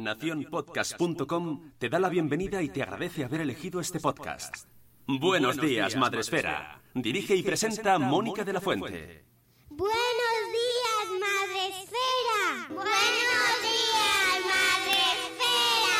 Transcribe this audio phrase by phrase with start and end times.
[0.00, 4.66] Naciónpodcast.com te da la bienvenida y te agradece haber elegido este podcast.
[5.06, 6.80] Buenos días, Madresfera.
[6.94, 9.24] Dirige y presenta Mónica de la Fuente.
[9.68, 12.68] Buenos días, Madre Esfera.
[12.68, 15.98] Buenos días, Madre Esfera.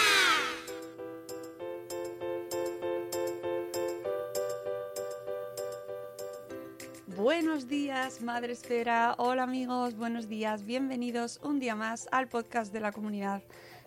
[7.06, 9.14] Buenos días, Madre Esfera.
[9.18, 10.64] Hola amigos, buenos días.
[10.64, 13.42] Bienvenidos un día más al podcast de la comunidad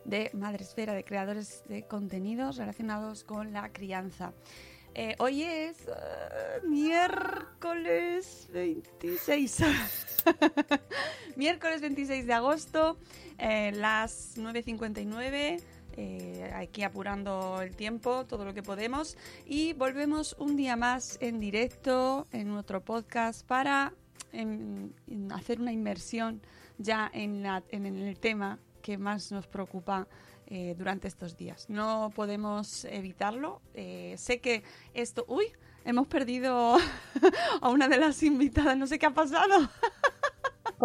[0.06, 4.34] de Madre Esfera, de creadores de contenidos relacionados con la crianza.
[4.96, 9.58] Eh, hoy es eh, miércoles 26.
[11.36, 12.98] miércoles 26 de agosto,
[13.38, 15.62] eh, las 9.59.
[15.96, 19.18] eh, aquí apurando el tiempo, todo lo que podemos.
[19.46, 23.94] Y volvemos un día más en directo en otro podcast para
[24.32, 24.92] em,
[25.32, 26.42] hacer una inmersión
[26.78, 30.08] ya en, la- en el tema que más nos preocupa
[30.46, 31.66] eh, durante estos días.
[31.70, 33.62] No podemos evitarlo.
[33.74, 34.64] Eh, sé que
[34.94, 35.26] esto...
[35.28, 35.46] ¡Uy!
[35.86, 36.78] Hemos perdido
[37.62, 38.78] a una de las invitadas.
[38.78, 39.70] No sé qué ha pasado.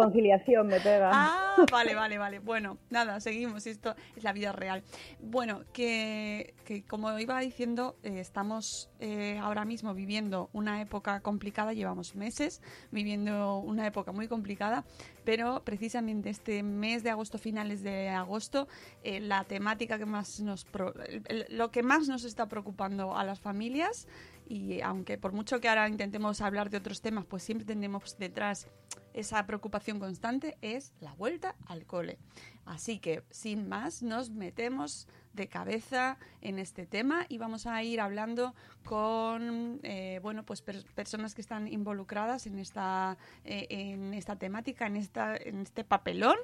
[0.03, 1.09] Conciliación me pega.
[1.13, 2.39] Ah, vale, vale, vale.
[2.39, 3.67] Bueno, nada, seguimos.
[3.67, 4.81] Esto es la vida real.
[5.19, 11.73] Bueno, que, que como iba diciendo, eh, estamos eh, ahora mismo viviendo una época complicada.
[11.73, 12.61] Llevamos meses
[12.91, 14.85] viviendo una época muy complicada,
[15.25, 18.69] pero precisamente este mes de agosto, finales de agosto,
[19.03, 23.17] eh, la temática que más nos pro- el- el- lo que más nos está preocupando
[23.17, 24.07] a las familias
[24.49, 28.67] y aunque por mucho que ahora intentemos hablar de otros temas, pues siempre tenemos detrás
[29.13, 32.17] esa preocupación constante es la vuelta al cole.
[32.65, 38.01] Así que, sin más, nos metemos de cabeza en este tema y vamos a ir
[38.01, 38.53] hablando
[38.85, 44.87] con eh, bueno, pues per- personas que están involucradas en esta, eh, en esta temática,
[44.87, 46.37] en, esta, en este papelón,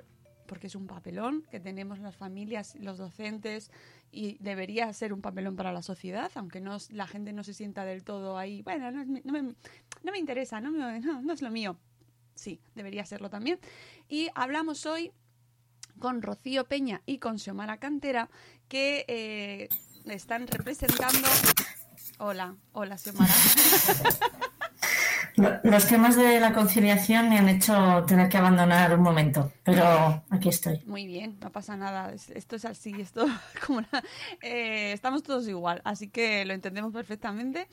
[0.48, 3.72] porque es un papelón que tenemos las familias, los docentes
[4.12, 7.86] y debería ser un papelón para la sociedad, aunque no, la gente no se sienta
[7.86, 11.78] del todo ahí, bueno, no, no me, no me interesa, no, no es lo mío.
[12.36, 13.60] Sí, debería serlo también.
[14.10, 15.12] Y hablamos hoy
[16.00, 18.30] con Rocío Peña y con Xiomara Cantera,
[18.68, 19.70] que eh,
[20.06, 21.28] están representando...
[22.18, 23.34] Hola, hola Xiomara.
[25.38, 30.24] Lo- Los temas de la conciliación me han hecho tener que abandonar un momento, pero
[30.30, 30.82] aquí estoy.
[30.86, 32.14] Muy bien, no pasa nada.
[32.14, 33.26] es- Esto es así, esto
[33.66, 34.04] como una-
[34.42, 37.68] eh, estamos todos igual, así que lo entendemos perfectamente.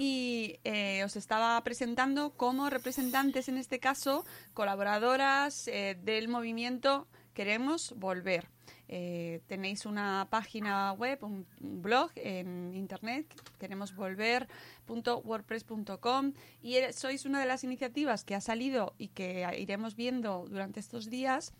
[0.00, 4.24] Y eh, os estaba presentando como representantes, en este caso,
[4.54, 8.48] colaboradoras eh, del movimiento Queremos Volver.
[8.94, 13.24] Eh, tenéis una página web, un blog en internet,
[13.58, 20.44] queremosvolver.wordpress.com y eh, sois una de las iniciativas que ha salido y que iremos viendo
[20.46, 21.54] durante estos días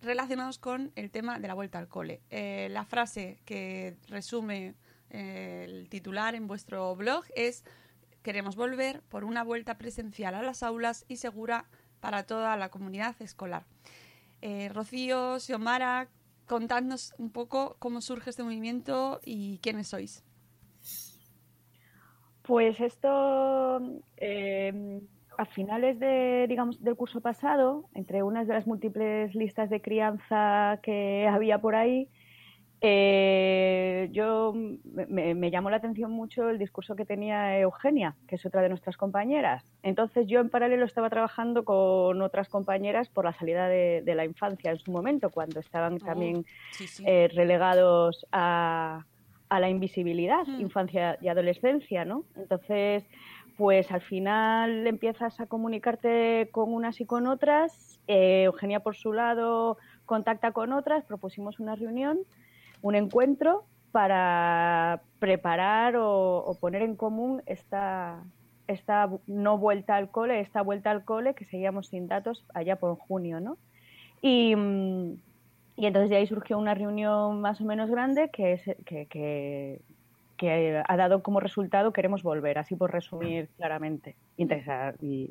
[0.00, 2.20] relacionados con el tema de la vuelta al cole.
[2.30, 4.74] Eh, la frase que resume
[5.10, 7.62] eh, el titular en vuestro blog es
[8.24, 11.66] queremos volver por una vuelta presencial a las aulas y segura
[12.00, 13.66] para toda la comunidad escolar.
[14.72, 16.08] Rocío, Xiomara,
[16.52, 20.22] contadnos un poco cómo surge este movimiento y quiénes sois.
[22.42, 23.80] Pues esto
[24.18, 25.00] eh,
[25.38, 30.78] a finales de, digamos, del curso pasado, entre unas de las múltiples listas de crianza
[30.82, 32.10] que había por ahí,
[32.84, 38.44] eh, yo me, me, llamó la atención mucho el discurso que tenía Eugenia, que es
[38.44, 39.64] otra de nuestras compañeras.
[39.84, 44.24] Entonces yo en paralelo estaba trabajando con otras compañeras por la salida de, de la
[44.24, 47.04] infancia en su momento, cuando estaban Oh, también sí, sí.
[47.06, 49.06] eh, relegados a,
[49.48, 50.60] a la invisibilidad, Mm.
[50.60, 52.24] infancia y adolescencia, ¿no?
[52.36, 53.04] Entonces,
[53.56, 58.00] pues al final empiezas a comunicarte con unas y con otras.
[58.08, 62.18] Eh, Eugenia, por su lado, contacta con otras, propusimos una reunión,
[62.82, 68.22] un encuentro para preparar o, poner en común esta,
[68.66, 72.96] esta no vuelta al cole, esta vuelta al cole que seguíamos sin datos allá por
[72.96, 73.56] junio, ¿no?
[74.20, 74.54] Y,
[75.76, 79.06] y entonces de ahí surgió una reunión más o menos grande que, que,
[80.36, 84.16] que, ha dado como resultado queremos volver, así por resumir claramente.
[84.36, 84.48] Y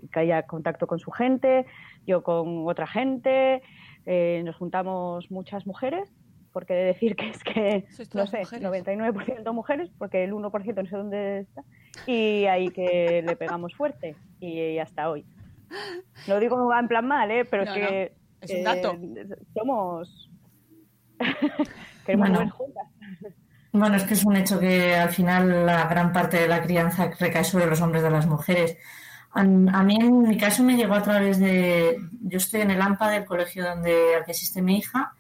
[0.08, 1.66] que haya contacto con su gente,
[2.08, 3.62] yo con otra gente,
[4.06, 6.10] eh, nos juntamos muchas mujeres,
[6.52, 8.64] porque de decir que es que, no sé, mujeres.
[8.68, 11.64] 99% mujeres, porque el 1% no sé dónde está,
[12.06, 15.26] y ahí que le pegamos fuerte, y hasta hoy.
[16.28, 17.46] Lo digo en plan mal, ¿eh?
[17.46, 18.94] pero No, es que es un dato.
[18.94, 20.30] eh, somos...
[22.06, 22.52] Queremos Bueno.
[22.52, 22.88] juntas.
[23.74, 27.10] Bueno, es que es un hecho que al final la gran parte de la crianza
[27.18, 28.78] recae sobre los hombres de las mujeres.
[29.34, 31.96] A, a mí, en mi caso, me llegó a través de.
[32.24, 35.14] Yo estoy en el AMPA del colegio donde al que asiste mi hija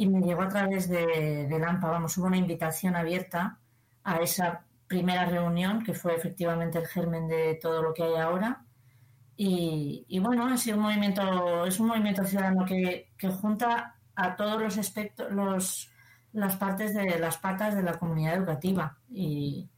[0.00, 1.90] y me llegó a través de, del AMPA.
[1.90, 3.58] Vamos, hubo una invitación abierta
[4.02, 8.64] a esa primera reunión que fue efectivamente el germen de todo lo que hay ahora.
[9.36, 14.62] Y, y bueno, sido un movimiento, es un movimiento ciudadano que, que junta a todos
[14.62, 15.90] los aspectos, los,
[16.32, 18.96] las partes de las patas de la comunidad educativa.
[19.10, 19.68] Y,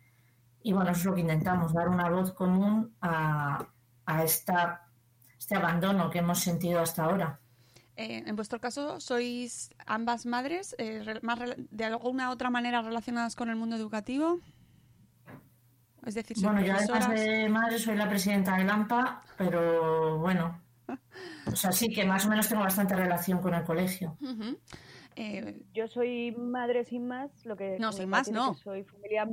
[0.63, 3.67] y bueno, eso es lo que intentamos, dar una voz común a,
[4.07, 4.87] a esta,
[5.37, 7.41] este abandono que hemos sentido hasta ahora.
[7.97, 13.37] Eh, en vuestro caso, sois ambas madres, eh, más rela- de alguna otra manera relacionadas
[13.37, 14.41] con el mundo educativo.
[16.07, 20.61] Es decir, Bueno, yo además de madre soy la presidenta del AMPA, pero bueno,
[21.47, 24.17] o sea, sí que más o menos tengo bastante relación con el colegio.
[25.15, 28.55] Eh, Yo soy madre sin más, lo que No, sin más, no.
[28.55, 29.29] Soy familia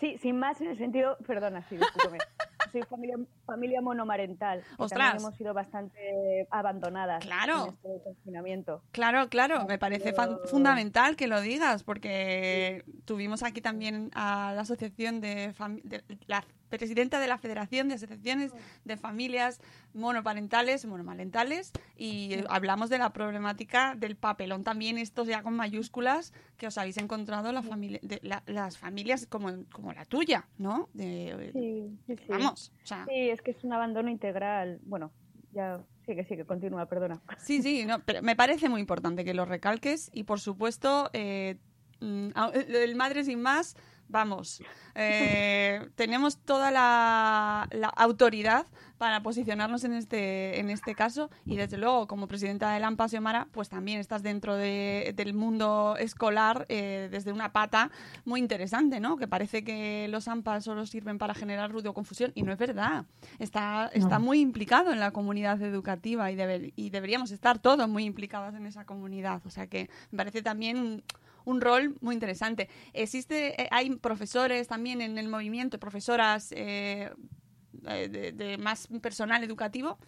[0.00, 2.18] Sí, sin más en el sentido, perdona, sí, discúlpame.
[2.72, 3.16] soy familia,
[3.46, 4.62] familia monomarental.
[4.78, 5.16] Ostras.
[5.22, 7.66] Hemos sido bastante abandonadas Claro.
[7.66, 8.82] en este confinamiento.
[8.92, 10.14] Claro, claro, me parece
[10.46, 16.44] fundamental que lo digas, porque tuvimos aquí también a la asociación de, fam- de- la
[16.68, 18.52] presidenta de la Federación de Asociaciones
[18.84, 19.60] de Familias
[19.92, 26.66] Monoparentales, Monomarentales, y hablamos de la problemática del papelón también, esto ya con mayúsculas, que
[26.66, 30.88] os habéis encontrado la familia, de, la- las familias como, como la tuya, ¿no?
[30.94, 32.24] De- Sí, sí, sí.
[32.28, 34.80] Vamos, o sea, Sí, es que es un abandono integral.
[34.84, 35.12] Bueno,
[35.52, 37.20] ya sigue, sigue, continúa, perdona.
[37.38, 41.56] Sí, sí, no, pero me parece muy importante que lo recalques y por supuesto, eh,
[42.00, 43.76] mm, el Madre Sin Más,
[44.14, 44.62] vamos,
[44.94, 48.64] eh, tenemos toda la, la autoridad
[48.96, 53.48] para posicionarnos en este, en este caso y desde luego como presidenta del AMPA, Xiomara,
[53.50, 57.90] pues también estás dentro de- del mundo escolar eh, desde una pata
[58.24, 59.16] muy interesante, ¿no?
[59.16, 62.58] Que parece que los AMPAs solo sirven para generar ruido o confusión y no es
[62.58, 63.04] verdad.
[63.40, 64.24] Está, está No.
[64.26, 68.64] muy implicado en la comunidad educativa y, debe- y deberíamos estar todos muy implicados en
[68.64, 69.42] esa comunidad.
[69.44, 71.02] O sea que me parece también un,
[71.44, 72.68] un rol muy interesante.
[72.92, 77.10] Existe, eh, hay profesores también en el movimiento, profesoras eh,
[77.86, 79.98] eh, de, más personal educativo.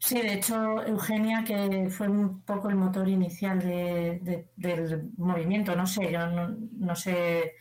[0.00, 5.74] Sí, de hecho, Eugenia, que fue un poco el motor inicial de- de- del movimiento,
[5.74, 7.54] no sé, yo no, no sé,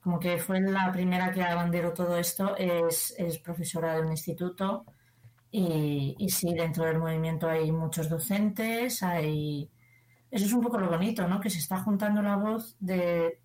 [0.00, 4.86] como que fue la primera que abanderó todo esto, es, es profesora de un instituto
[5.50, 9.70] y, y sí, dentro del movimiento hay muchos docentes, hay...
[10.32, 11.40] Eso es un poco lo bonito, ¿no?
[11.40, 13.38] Que se está juntando la voz de,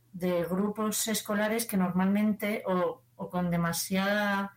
[0.50, 4.54] grupos escolares que normalmente o, con demasiada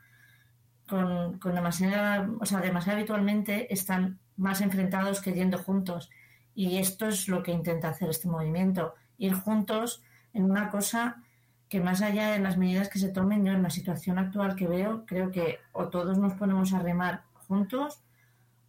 [0.89, 6.09] con, con demasiada, o sea, demasiado habitualmente están más enfrentados que yendo juntos.
[6.55, 10.01] Y esto es lo que intenta hacer este movimiento, ir juntos
[10.33, 11.25] en una cosa
[11.69, 14.69] que más allá de las medidas que se tomen, yo en la situación actual que
[14.69, 18.03] veo, creo que o todos nos ponemos a remar juntos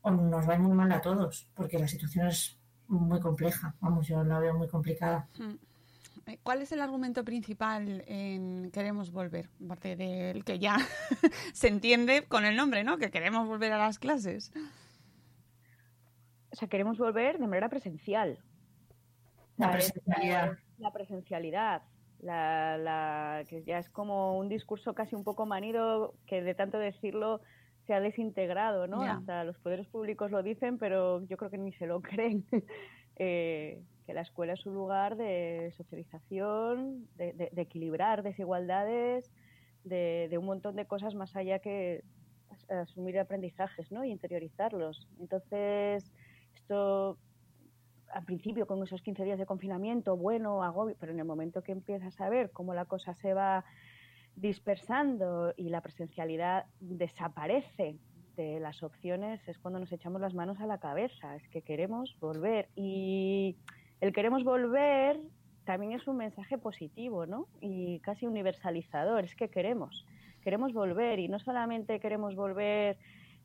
[0.02, 2.61] o nos va muy mal a todos, porque la situación es
[3.00, 5.28] muy compleja, vamos, yo la veo muy complicada.
[6.28, 9.50] Eh, ¿Cuál es el argumento principal en Queremos Volver?
[9.66, 10.78] Aparte del que ya
[11.54, 12.98] se entiende con el nombre, ¿no?
[12.98, 14.52] Que queremos volver a las clases.
[16.52, 18.38] O sea, queremos volver de manera presencial.
[19.58, 20.54] La presencialidad.
[20.54, 21.82] es, La presencialidad.
[22.20, 26.78] La, la- que ya es como un discurso casi un poco manido que de tanto
[26.78, 27.42] decirlo
[27.88, 29.04] se ha desintegrado, ¿no?
[29.14, 32.46] Hasta los poderes públicos lo dicen, pero yo creo que ni se lo creen.
[33.18, 39.32] Eh, que la escuela es un lugar de socialización, de, de- de equilibrar desigualdades,
[39.84, 42.04] de, de un montón de cosas más allá que
[42.50, 44.04] as- asumir aprendizajes, ¿no?
[44.04, 45.08] Y interiorizarlos.
[45.20, 46.12] Entonces,
[46.56, 47.20] esto
[48.14, 51.72] al principio con esos 15 días de confinamiento, bueno, agobio, pero en el momento que
[51.72, 53.64] empiezas a ver cómo la cosa se va
[54.36, 57.98] dispersando y la presencialidad desaparece
[58.36, 62.18] de las opciones, es cuando nos echamos las manos a la cabeza, es que queremos
[62.20, 62.70] volver.
[62.76, 63.56] Y
[64.00, 65.20] el queremos volver
[65.66, 67.48] también es un mensaje positivo, ¿no?
[67.60, 70.06] Y casi universalizador, es que queremos,
[70.42, 72.98] queremos volver y no solamente queremos volver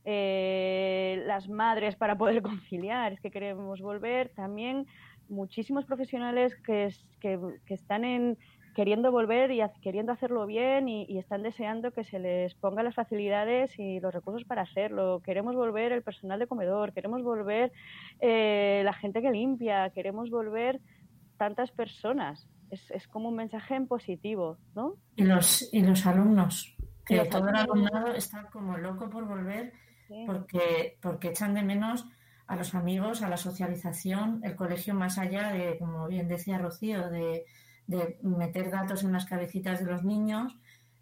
[0.04, 4.86] eh, las madres para poder conciliar, es que queremos volver también
[5.28, 8.38] muchísimos profesionales que, que están en,
[8.76, 12.94] queriendo volver y queriendo hacerlo bien y, y están deseando que se les ponga las
[12.94, 15.22] facilidades y los recursos para hacerlo.
[15.24, 17.72] Queremos volver el personal de comedor, queremos volver
[18.20, 20.78] eh, la gente que limpia, queremos volver
[21.38, 22.46] tantas personas.
[22.70, 24.96] Es, es como un mensaje en positivo, ¿no?
[25.16, 29.72] Y los, y los alumnos, que Los todo el alumnado está como loco por volver
[30.08, 30.22] Sí.
[30.24, 32.06] porque, porque echan de menos
[32.46, 37.10] a los amigos, a la socialización, el colegio más allá de, como bien decía Rocío,
[37.10, 37.44] de,
[37.86, 40.56] de meter datos en las cabecitas de los niños,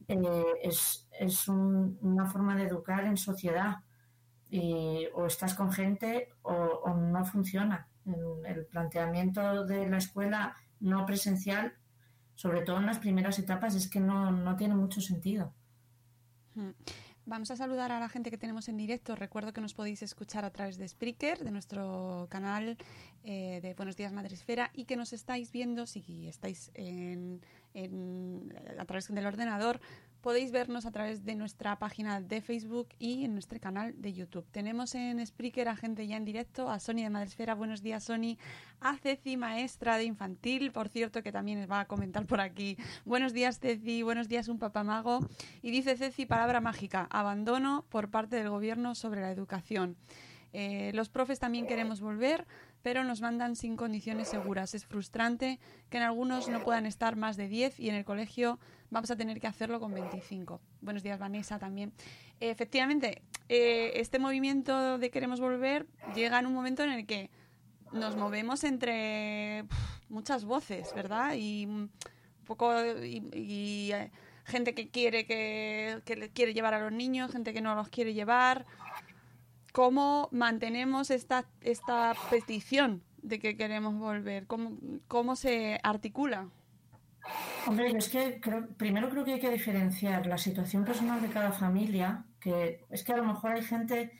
[0.08, 3.76] eh, es, es un- una forma de educar en sociedad.
[4.50, 7.88] Y o estás con gente o, no funciona.
[8.06, 11.72] El, el planteamiento de la escuela no presencial,
[12.36, 15.52] sobre todo en las primeras etapas, es que no, no tiene mucho sentido.
[16.54, 16.70] Mm.
[17.26, 19.16] Vamos a saludar a la gente que tenemos en directo.
[19.16, 22.76] Recuerdo que nos podéis escuchar a través de Spreaker, de nuestro canal
[23.24, 27.40] eh, de Buenos Días Madresfera, y que nos estáis viendo, si estáis en,
[27.72, 29.80] en- a través del ordenador,
[30.24, 34.46] podéis vernos a través de nuestra página de Facebook y en nuestro canal de YouTube.
[34.50, 37.54] Tenemos en Spreaker a gente ya en directo, a Sony de Madresfera.
[37.54, 38.38] Buenos días, Sony.
[38.80, 42.78] A Ceci, maestra de infantil, por cierto, que también va a comentar por aquí.
[43.04, 44.02] Buenos días, Ceci.
[44.02, 45.18] Buenos días, un papamago.
[45.60, 49.94] Y dice Ceci, palabra mágica, abandono por parte del gobierno sobre la educación.
[50.54, 52.46] Eh, los profes también queremos volver,
[52.84, 54.74] pero nos mandan sin condiciones seguras.
[54.74, 58.58] Es frustrante que en algunos no puedan estar más de 10 y en el colegio
[58.90, 60.60] vamos a tener que hacerlo con 25.
[60.82, 61.94] Buenos días, Vanessa, también.
[62.40, 67.30] Efectivamente, eh, este movimiento de queremos volver llega en un momento en el que
[67.90, 69.64] nos movemos entre
[70.10, 71.36] muchas voces, ¿verdad?
[71.38, 71.90] Y un
[72.44, 72.70] poco
[73.02, 74.10] y, y, eh,
[74.44, 76.02] gente que quiere que,
[76.34, 78.66] quiere llevar a los niños, gente que no los quiere llevar.
[79.74, 84.46] ¿Cómo mantenemos esta, esta petición de que queremos volver?
[84.46, 84.78] ¿Cómo,
[85.08, 86.48] cómo se articula?
[87.66, 91.50] Hombre, es que creo, primero creo que hay que diferenciar la situación personal de cada
[91.50, 94.12] familia, que es que a lo mejor hay gente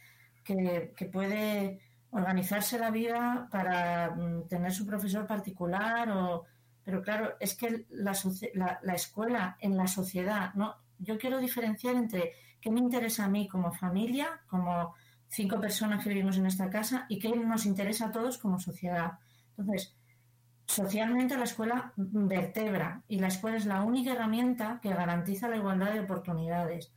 [0.43, 1.79] que, que puede
[2.11, 6.47] organizarse la vida para mm, tener su profesor particular, o,
[6.83, 8.13] pero claro, es que la,
[8.55, 10.75] la, la escuela en la sociedad, ¿no?
[10.99, 14.97] Yo quiero diferenciar entre qué me interesa a mí como familia, como
[15.35, 19.13] cinco personas que vivimos en esta casa, y qué nos interesa a todos como sociedad.
[19.57, 19.95] Entonces,
[20.67, 25.93] Socialmente la escuela vertebra y la escuela es la única herramienta que garantiza la igualdad
[25.93, 26.91] de oportunidades.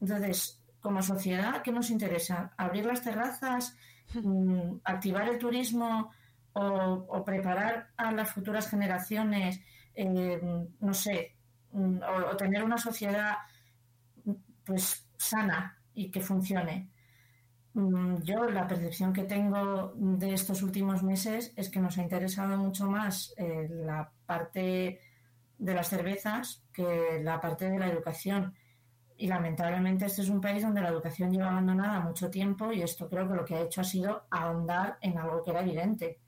[0.00, 2.52] Entonces, como sociedad, ¿qué nos interesa?
[2.58, 3.74] ¿Abrir las terrazas?
[4.12, 6.10] Mm, ¿Activar el turismo?
[6.52, 6.62] ¿O,
[7.08, 9.60] o preparar a las futuras generaciones?
[9.94, 10.40] eh,
[10.80, 11.34] no sé,
[11.72, 13.38] mm, o, o tener una sociedad
[14.64, 16.90] pues sana y que funcione.
[17.78, 22.56] Mm, Yo la percepción que tengo de estos últimos meses es que nos ha interesado
[22.56, 25.00] mucho más eh, la parte
[25.58, 28.52] de las cervezas que la parte de la educación.
[29.16, 33.08] Y lamentablemente este es un país donde la educación lleva abandonada mucho tiempo y esto
[33.08, 36.18] creo que lo que ha hecho ha sido ahondar en algo que era evidente.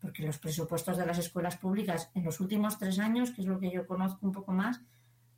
[0.00, 3.60] Porque los presupuestos de las escuelas públicas en los últimos tres años, que es lo
[3.60, 4.80] que yo conozco un poco más,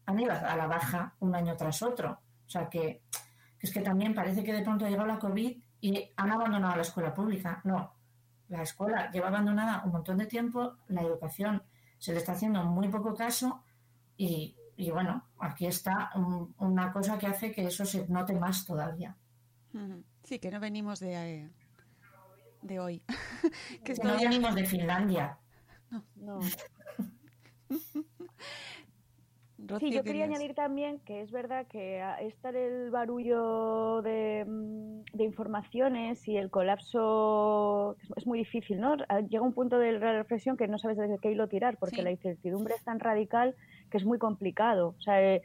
[0.07, 2.21] han ido a la baja un año tras otro.
[2.47, 3.28] O sea que que
[3.61, 6.83] es que también parece que de pronto ha llegado la COVID y han abandonado la
[6.83, 7.61] escuela pública.
[7.65, 7.95] No,
[8.49, 11.63] la escuela lleva abandonada un montón de tiempo, la educación
[11.99, 13.63] se le está haciendo muy poco caso
[14.17, 18.65] y, y bueno, aquí está un- una cosa que hace que eso se note más
[18.65, 19.17] todavía.
[20.25, 21.51] Sí, que no venimos de, eh,
[22.63, 23.03] de hoy.
[23.85, 25.39] que Que no venimos de Finlandia.
[26.17, 26.41] No.
[27.71, 28.05] Rocío,
[29.79, 35.25] Sí, yo quería añadir también que es verdad que estar el barullo de, mm, de
[35.25, 38.97] informaciones y el colapso es- muy difícil, ¿no?
[39.09, 41.97] Ah, Llega un punto de la reflexión que no sabes desde qué hilo tirar, porque
[41.97, 42.03] Sí.
[42.03, 43.55] la incertidumbre es tan radical
[43.91, 44.95] que es muy complicado.
[44.99, 45.43] O sea, eh,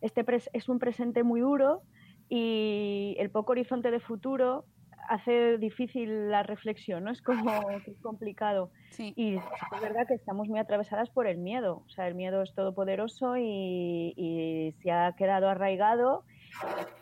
[0.00, 1.82] este es un presente muy duro
[2.28, 4.64] y el poco horizonte de futuro
[5.08, 7.10] hace difícil la reflexión, ¿no?
[7.10, 8.70] Es como es complicado.
[8.98, 11.82] Y es verdad que estamos muy atravesadas por el miedo.
[11.86, 16.24] O sea, el miedo es todopoderoso y, y se ha quedado arraigado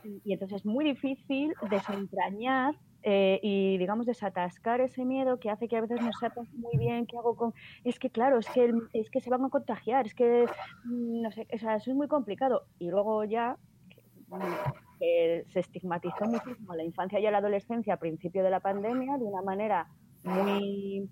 [0.05, 5.77] y, entonces es muy difícil desentrañar eh, y digamos desatascar ese miedo que hace que
[5.77, 9.11] a veces no sepas muy bien qué hago con es que claro es que es
[9.11, 10.47] que se van a contagiar es que
[10.85, 13.57] mm, no sé o sea, eso es muy complicado y luego ya
[13.91, 14.01] que
[15.53, 19.43] se estigmatizó muchísimo la infancia y la adolescencia a principio de la pandemia de una
[19.43, 19.89] manera
[20.23, 21.11] muy,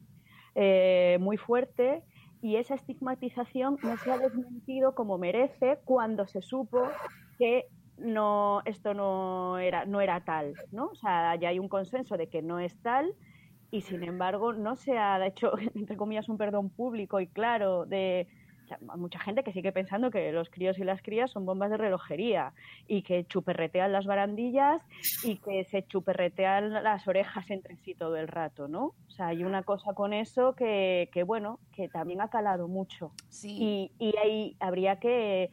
[0.54, 2.02] eh, muy fuerte
[2.40, 6.82] y esa estigmatización no se ha desmentido como merece cuando se supo
[7.38, 7.66] que
[7.98, 10.86] no, esto no era, no era tal, ¿no?
[10.86, 13.14] O sea, ya hay un consenso de que no es tal
[13.70, 18.28] y sin embargo no se ha hecho, entre comillas, un perdón público y claro de
[18.96, 22.52] mucha gente que sigue pensando que los críos y las crías son bombas de relojería
[22.86, 24.82] y que chuperretean las barandillas
[25.24, 28.94] y que se chuperretean las orejas entre sí todo el rato, ¿no?
[29.06, 33.12] O sea, hay una cosa con eso que, que bueno, que también ha calado mucho.
[33.28, 33.90] Sí.
[33.98, 35.50] Y, y ahí habría que,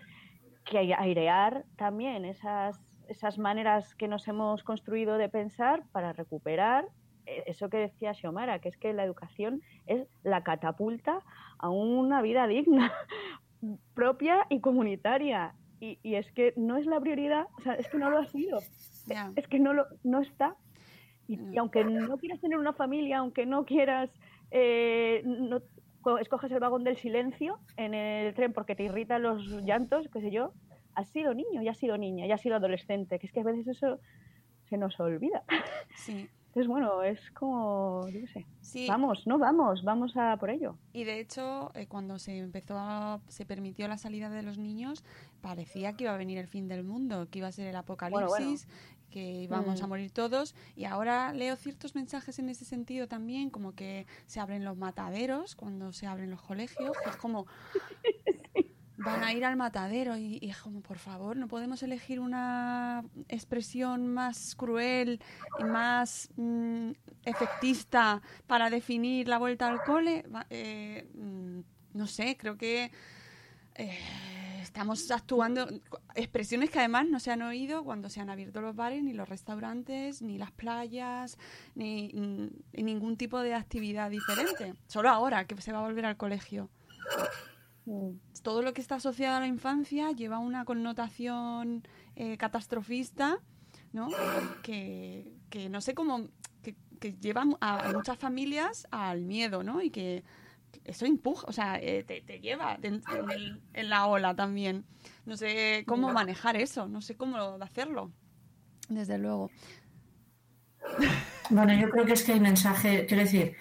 [0.66, 6.86] que airear también esas, esas maneras que nos hemos construido de pensar para recuperar
[7.28, 11.22] eh, eso que decía Xiomara, que es que la educación es la catapulta
[11.60, 12.92] a una vida digna,
[13.94, 15.54] propia y comunitaria.
[15.80, 18.26] Y, y, es que no es la prioridad, o sea, es que no lo ha
[18.26, 18.60] sido.
[19.36, 20.56] Es que no, lo, no está.
[21.28, 24.10] Y, y, aunque no quieras tener una familia, aunque no quieras,
[24.50, 25.62] eh, no,
[26.20, 30.32] escoges el vagón del silencio en el tren porque te irritan los llantos, qué sé
[30.32, 30.54] yo,
[30.96, 33.44] has sido niño, ya has sido niña, ya has sido adolescente, que es que a
[33.44, 34.00] veces eso
[34.70, 35.44] se nos olvida.
[35.96, 36.30] Sí.
[36.58, 38.88] Entonces, bueno, es como, yo qué sé, sí.
[38.88, 40.76] vamos, no vamos, vamos a por ello.
[40.92, 45.04] Y de hecho, eh, cuando se empezó, a, se permitió la salida de los niños,
[45.40, 48.66] parecía que iba a venir el fin del mundo, que iba a ser el apocalipsis,
[48.66, 49.08] bueno, bueno.
[49.12, 49.84] que íbamos mm.
[49.84, 50.56] a morir todos.
[50.76, 55.56] Y ahora leo ciertos mensajes en ese sentido también, como que se abren los mataderos
[55.56, 57.46] cuando se abren los colegios, que es como...
[58.98, 64.08] van a ir al matadero y, y, como por favor no podemos elegir una expresión
[64.08, 65.22] más cruel
[65.60, 66.92] y más mm,
[67.24, 70.26] efectista para definir la vuelta al cole.
[70.50, 71.60] Eh, mm,
[71.94, 72.92] no sé creo que
[73.76, 74.00] eh,
[74.62, 75.68] estamos actuando
[76.16, 79.30] expresiones que además no se han oído cuando se han abierto los bares ni los
[79.30, 81.38] restaurantes ni las playas
[81.76, 84.74] ni, ni ningún tipo de actividad diferente.
[84.88, 86.70] Solo ahora que se va a volver al colegio
[88.42, 93.40] todo lo que está asociado a la infancia lleva una connotación eh, catastrofista,
[93.94, 94.10] ¿no?
[94.64, 96.30] Que, que, no sé cómo,
[96.64, 99.82] que, que lleva a, muchas familias al miedo, ¿no?
[99.82, 100.24] Y que
[100.84, 104.86] eso empuja, o sea, eh, te, te, lleva en, en, el, en, la ola también.
[105.26, 108.12] No sé cómo manejar eso, no sé cómo hacerlo,
[108.90, 109.50] desde luego.
[111.50, 113.56] Bueno, yo creo que es que el mensaje, quiero decir,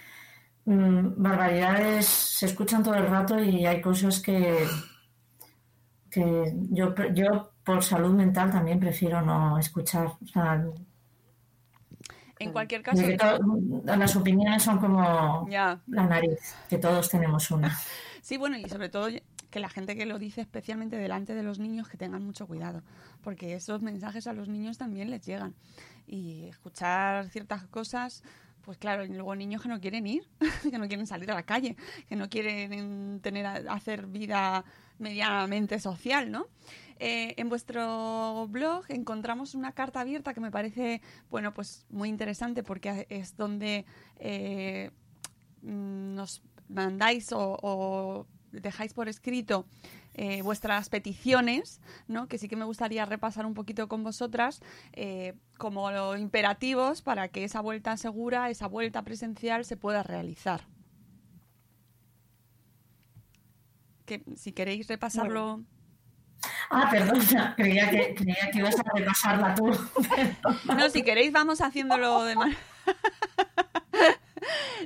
[0.66, 4.66] Mm, barbaridades se escuchan todo el rato y hay cosas que,
[6.11, 10.07] que yo, yo por salud mental también prefiero no escuchar.
[10.07, 10.64] O sea,
[12.40, 13.02] en cualquier caso.
[13.85, 15.81] las opiniones son como ya.
[15.87, 17.76] la nariz, que todos tenemos una.
[18.26, 19.07] Sí, bueno, y sobre todo
[19.52, 22.83] que la gente que lo dice especialmente delante de los niños que tengan mucho cuidado,
[23.22, 25.55] porque esos mensajes a los niños también les llegan.
[26.09, 28.24] Y escuchar ciertas cosas
[28.66, 30.29] pues claro, luego niños que no quieren ir,
[30.70, 31.76] que no quieren salir a la calle,
[32.09, 34.64] que no quieren tener hacer vida
[34.98, 36.48] medianamente social, ¿no?
[36.98, 41.00] Eh, en vuestro blog encontramos una carta abierta que me parece,
[41.31, 43.85] bueno, pues muy interesante porque es donde
[44.18, 44.90] eh,
[45.62, 49.66] nos mandáis o dejáis por escrito
[50.18, 52.26] eh, vuestras peticiones, ¿no?
[52.26, 54.62] que sí que me gustaría repasar un poquito con vosotras
[54.94, 60.62] eh, como imperativos para que esa vuelta segura, esa vuelta presencial se pueda realizar.
[64.07, 65.64] Que, si queréis repasarlo.
[66.70, 69.70] Ah, perdona, creía que, creía que ibas a repasarla tú.
[70.79, 72.59] no, si queréis vamos haciéndolo de manera...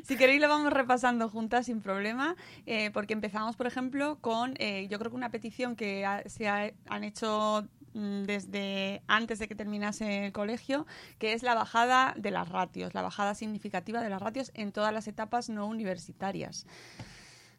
[0.04, 4.86] si queréis lo vamos repasando juntas sin problema, eh, porque empezamos, por ejemplo, con, eh,
[4.88, 9.48] yo creo que una petición que ha, se ha, han hecho mm, desde antes de
[9.48, 10.86] que terminase el colegio,
[11.18, 14.92] que es la bajada de las ratios, la bajada significativa de las ratios en todas
[14.92, 16.66] las etapas no universitarias.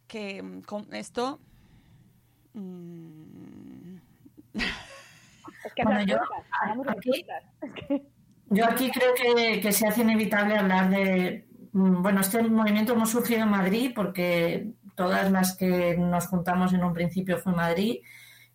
[0.07, 1.39] Que mm, con esto...
[2.53, 3.97] Mmm...
[5.63, 6.17] Es que bueno, yo,
[6.87, 7.25] aquí,
[8.47, 13.11] yo aquí creo que, que se hace inevitable hablar de Mm, bueno, este movimiento hemos
[13.11, 17.99] surgido en Madrid porque todas las que nos juntamos en un principio fue Madrid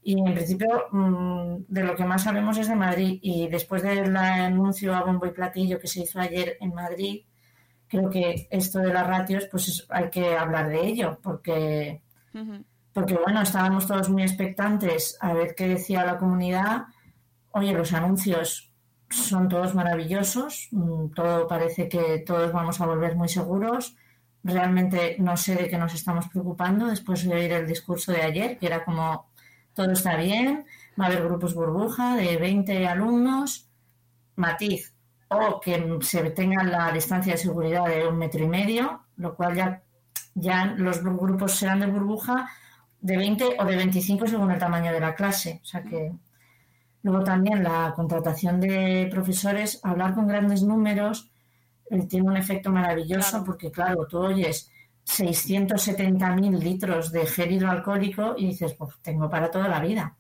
[0.03, 3.19] Y en principio, mm, de lo que más sabemos es de Madrid.
[3.23, 7.25] Y después del anuncio a bombo y platillo que se hizo ayer en Madrid,
[7.89, 12.03] creo que esto de las ratios, pues hay que hablar de ello, porque,
[12.93, 16.85] porque bueno, estábamos todos muy expectantes a ver qué decía la comunidad.
[17.51, 18.73] Oye, los anuncios
[19.11, 23.97] son todos maravillosos, mm, todo parece que todos vamos a volver muy seguros.
[24.43, 28.59] Realmente no sé de qué nos estamos preocupando después de oír el discurso de ayer,
[28.59, 29.29] que era como
[29.75, 30.67] todo está bien,
[30.99, 33.69] va a haber grupos burbuja de 20 alumnos,
[34.37, 34.95] matiz,
[35.29, 39.55] o que se tenga la distancia de seguridad de un metro y medio, lo cual
[39.55, 39.83] ya,
[40.35, 42.49] ya los grupos serán de burbuja
[43.01, 45.61] de 20 o de 25 según el tamaño de la clase.
[45.63, 46.13] O sea que
[47.07, 51.31] luego también la contratación de profesores, hablar con grandes números,
[51.89, 54.69] eh, tiene un efecto maravilloso porque, claro, tú oyes
[55.07, 60.17] 670.000 litros de gel hidroalcohólico y dices, pues tengo para toda la vida.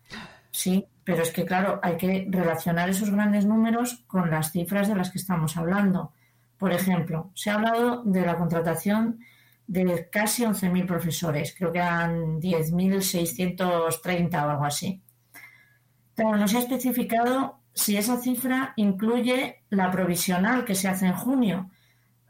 [0.53, 4.95] Sí, pero es que, claro, hay que relacionar esos grandes números con las cifras de
[4.95, 6.13] las que estamos hablando.
[6.57, 9.19] Por ejemplo, se ha hablado de la contratación
[9.67, 15.03] de casi 11.000 profesores, creo que eran 10.630 o algo así.
[16.17, 21.13] Pero no se ha especificado si esa cifra incluye la provisional que se hace en
[21.13, 21.71] junio,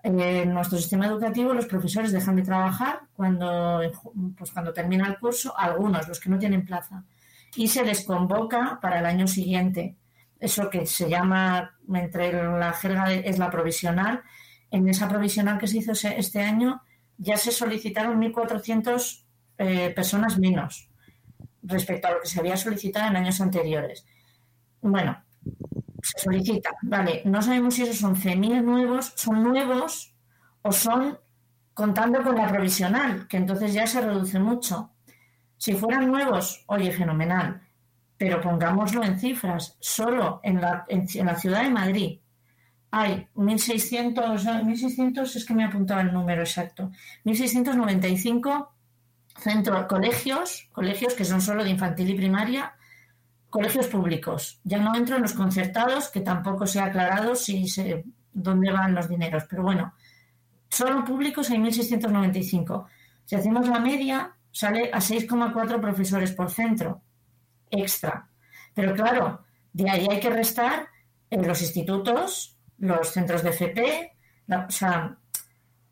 [0.02, 3.80] en nuestro sistema educativo los profesores dejan de trabajar cuando,
[4.36, 7.04] pues cuando termina el curso, algunos, los que no tienen plaza,
[7.56, 9.96] y se les convoca para el año siguiente.
[10.38, 14.22] Eso que se llama, entre la jerga es la provisional.
[14.70, 16.82] En esa provisional que se hizo este año
[17.18, 19.24] ya se solicitaron 1.400
[19.58, 20.88] eh, personas menos
[21.66, 24.06] respecto a lo que se había solicitado en años anteriores.
[24.80, 25.22] Bueno,
[26.02, 30.14] se solicita, vale, no sabemos si esos 11.000 nuevos son nuevos
[30.62, 31.18] o son
[31.74, 34.92] contando con la provisional, que entonces ya se reduce mucho.
[35.58, 37.60] Si fueran nuevos, oye, fenomenal,
[38.16, 42.20] pero pongámoslo en cifras, solo en la, en, la ciudad de Madrid
[42.90, 46.90] hay 1.600, 1.600 es que me ha apuntado el número exacto,
[47.24, 48.68] 1.695
[49.38, 52.74] centros, colegios, colegios que son solo de infantil y primaria,
[53.50, 54.60] colegios públicos.
[54.64, 58.94] Ya no entro en los concertados, que tampoco se ha aclarado si se, dónde van
[58.94, 59.44] los dineros.
[59.48, 59.94] Pero bueno,
[60.68, 62.86] solo públicos hay 1.695.
[63.24, 67.02] Si hacemos la media, sale a 6,4 profesores por centro
[67.70, 68.28] extra.
[68.74, 70.88] Pero claro, de ahí hay que restar
[71.30, 74.12] en los institutos, los centros de FP,
[74.48, 75.16] o sea,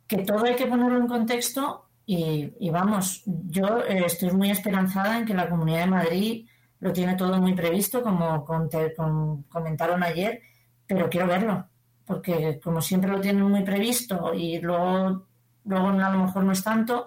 [0.07, 5.25] que todo hay que ponerlo en contexto y, vamos, yo eh, estoy muy esperanzada en
[5.25, 6.49] que la Comunidad de Madrid
[6.81, 10.43] lo tiene todo muy previsto, como comentaron ayer,
[10.87, 11.67] pero quiero verlo,
[12.05, 15.27] porque como siempre lo tienen muy previsto y luego,
[15.65, 17.07] luego a lo mejor no es tanto,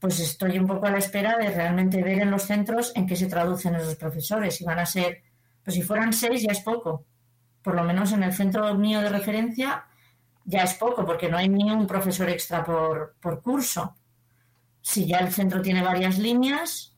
[0.00, 3.16] pues estoy un poco a la espera de realmente ver en los centros en qué
[3.16, 4.56] se traducen esos profesores.
[4.56, 5.22] Si van a ser,
[5.62, 7.06] pues si fueran seis ya es poco.
[7.62, 9.86] Por lo menos en el centro mío de referencia
[10.44, 13.94] ya es poco, porque no hay ni un profesor extra por, por curso.
[14.84, 16.94] Si ya el centro tiene varias líneas,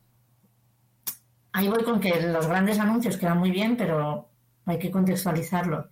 [1.53, 4.29] ahí voy con que los grandes anuncios quedan muy bien, pero
[4.64, 5.87] hay que contextualizarlos.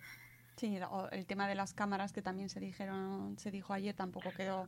[0.56, 0.76] Sí,
[1.12, 4.66] el tema de las cámaras que también se dijeron, se dijo ayer, tampoco quedó.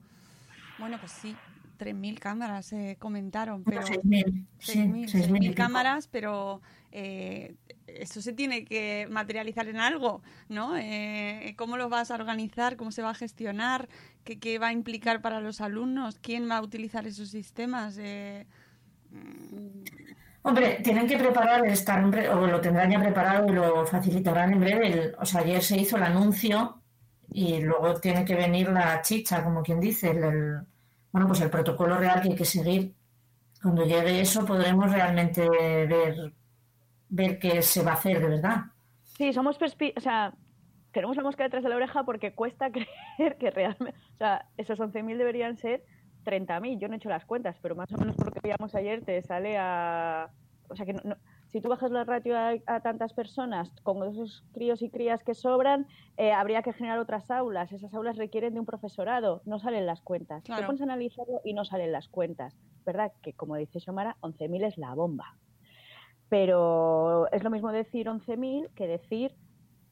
[0.79, 1.37] Bueno, pues sí,
[1.77, 6.63] 3.000 cámaras se comentaron, pero 6.000 6.000 cámaras, pero
[6.93, 7.55] eh,
[7.87, 10.77] eso se tiene que materializar en algo, ¿no?
[10.77, 12.77] Eh, ¿Cómo lo vas a organizar?
[12.77, 13.89] ¿Cómo se va a gestionar?
[14.25, 16.19] ¿Qué, ¿Qué, va a implicar para los alumnos?
[16.21, 17.97] ¿Quién va a utilizar esos sistemas?
[17.99, 18.47] Eh,
[20.43, 24.61] Hombre, tienen que preparar el estar, o lo tendrán ya preparado y lo facilitarán en
[24.61, 25.13] breve.
[25.19, 26.81] o sea, ayer se hizo el anuncio
[27.33, 30.61] y luego tiene que venir la chicha, como quien dice, el,
[31.13, 32.95] bueno, pues el protocolo real que hay que seguir.
[33.63, 36.33] Cuando llegue eso podremos realmente ver,
[37.09, 38.65] ver qué se va a hacer de verdad.
[39.05, 40.35] Sí, somos o sea,
[40.93, 42.71] tenemos la mosca detrás de la oreja porque cuesta
[43.17, 45.85] creer que realmente, o sea, esos 11.000 deberían ser
[46.25, 48.75] 30.000, yo no he hecho las cuentas, pero más o menos por lo que veíamos
[48.75, 50.31] ayer te sale a...
[50.69, 51.17] O sea que no,
[51.57, 55.87] si tú bajas la ratio a, tantas personas con esos críos y crías que sobran,
[56.19, 57.73] eh, habría que generar otras aulas.
[57.73, 60.45] Esas aulas requieren de un profesorado, no salen las cuentas.
[60.45, 62.55] Te pones a analizarlo y no salen las cuentas.
[62.85, 63.11] ¿Verdad?
[63.23, 65.39] Que como dice Xomara, 11.000 es la bomba.
[66.29, 69.35] Pero es lo mismo decir 11.000 que decir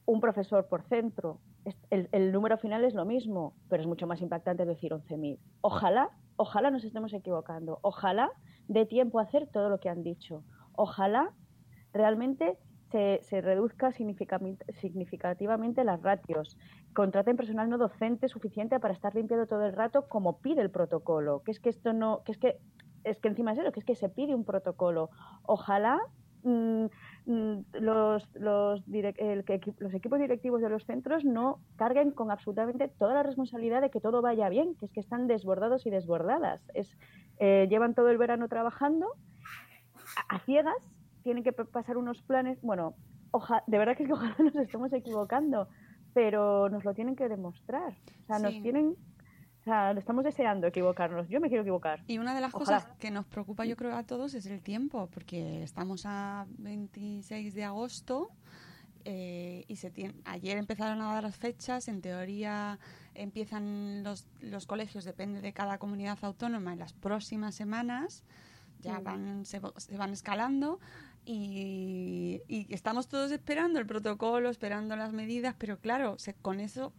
[0.05, 1.41] un profesor por centro.
[1.89, 5.39] El, el, número final es lo mismo, pero es mucho más impactante decir 11.000.
[5.63, 8.29] Ojalá ojalá nos estemos equivocando, ojalá
[8.67, 10.43] dé tiempo a hacer todo lo que han dicho,
[10.75, 11.33] ojalá
[11.95, 12.59] realmente
[12.91, 16.59] se, se reduzca significativamente las ratios,
[16.93, 21.43] contraten personal no docente suficiente para estar limpiando todo el rato como pide el protocolo,
[21.45, 22.59] que es que esto no, que es que
[23.05, 25.11] es que encima es eso, que es que se pide un protocolo.
[25.43, 26.01] Ojalá
[26.43, 26.87] mm,
[27.27, 32.31] mm, los, los, direc- el que los equipos directivos de los centros no carguen con
[32.31, 35.91] absolutamente toda la responsabilidad de que todo vaya bien, que es que están desbordados y
[35.91, 36.63] desbordadas.
[36.73, 36.97] Es,
[37.41, 39.09] eh, llevan todo el verano trabajando
[40.31, 40.91] a ciegas,
[41.25, 42.95] tienen que pasar unos planes, bueno,
[43.33, 45.69] oja- de verdad que es que ojalá nos estemos equivocando,
[46.13, 47.93] pero nos lo tienen que demostrar.
[48.23, 48.95] O sea, nos tienen,
[49.61, 51.29] o sea, estamos deseando equivocarnos.
[51.29, 52.05] Yo me quiero equivocar.
[52.07, 52.79] Y una de las Ojalá.
[52.83, 57.55] cosas que nos preocupa, yo creo, a todos es el tiempo, porque estamos a 26
[57.55, 58.31] de agosto
[59.07, 61.89] eh, y se tien- ayer empezaron a dar las fechas.
[61.89, 62.79] En teoría
[63.15, 68.25] empiezan los, los colegios, depende de cada comunidad autónoma, en las próximas semanas.
[68.81, 69.05] Ya Mm.
[69.05, 70.79] van, se, se van escalando
[71.25, 76.93] y, y estamos todos esperando el protocolo, esperando las medidas, pero claro, se- con eso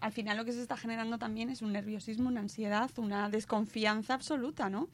[0.00, 4.14] al final lo que se está generando también es un nerviosismo, una ansiedad, una desconfianza
[4.14, 4.88] absoluta, ¿no?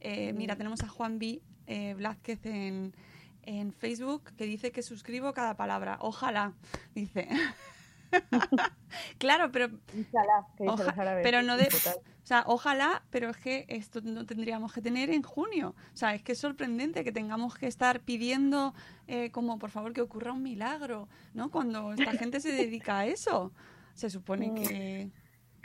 [0.00, 1.42] Eh, Mira, tenemos a Juan B.
[1.66, 2.94] eh, Blázquez en,
[3.42, 5.98] en Facebook que dice que suscribo cada palabra.
[6.00, 6.52] Ojalá,
[6.94, 7.28] dice.
[9.18, 11.22] claro, pero Inshallah, que dicen Oja- los árabes.
[11.22, 11.94] pero no de, Total.
[11.96, 15.74] o sea, ojalá, pero es que esto no tendríamos que tener en junio.
[15.92, 18.74] O sea, es que es sorprendente que tengamos que estar pidiendo
[19.06, 21.50] eh, como por favor que ocurra un milagro, ¿no?
[21.50, 23.52] Cuando esta gente se dedica a eso.
[23.94, 24.54] Se supone Mm.
[24.54, 25.10] que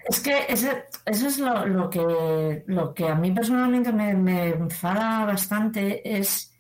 [0.07, 4.49] Es que ese- eso es lo, lo que, lo que a mí personalmente me, me
[4.49, 6.53] enfada bastante, es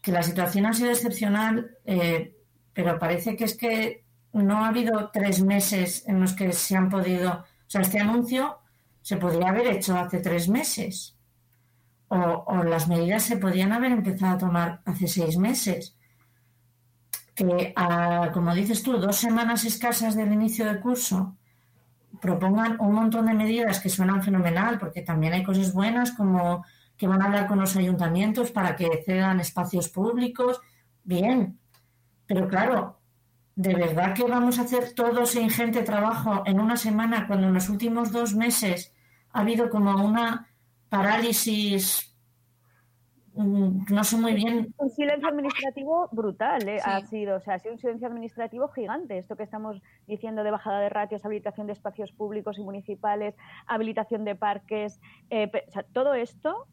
[0.00, 2.34] que la situación ha sido excepcional, eh,
[2.72, 6.88] pero parece que es que no ha habido tres meses en los que se han
[6.88, 8.58] podido, o sea, este anuncio
[9.02, 11.16] se podría haber hecho hace tres meses,
[12.08, 15.94] o, las medidas se podían haber empezado a tomar hace seis meses.
[17.34, 17.74] Que,
[18.32, 21.36] como dices tú, dos semanas escasas del inicio del curso,
[22.20, 26.64] propongan un montón de medidas que suenan fenomenal, porque también hay cosas buenas como
[26.96, 30.60] que van a hablar con los ayuntamientos para que cedan espacios públicos,
[31.04, 31.60] bien,
[32.26, 32.97] pero claro,
[33.58, 37.54] ¿de verdad que vamos a hacer todo ese ingente trabajo en una semana cuando en
[37.54, 38.94] los últimos dos meses
[39.32, 40.46] ha habido como una
[40.88, 42.16] parálisis,
[43.34, 46.78] mm, no sé muy bien, Un silencio administrativo brutal, ¿eh?
[46.78, 46.84] Sí.
[46.88, 49.18] ha sido, o sea, ha sido un silencio administrativo gigante.
[49.18, 53.34] Esto que estamos diciendo de bajada de ratios, habilitación de espacios públicos y municipales,
[53.66, 56.68] habilitación de parques, eh, o sea, todo esto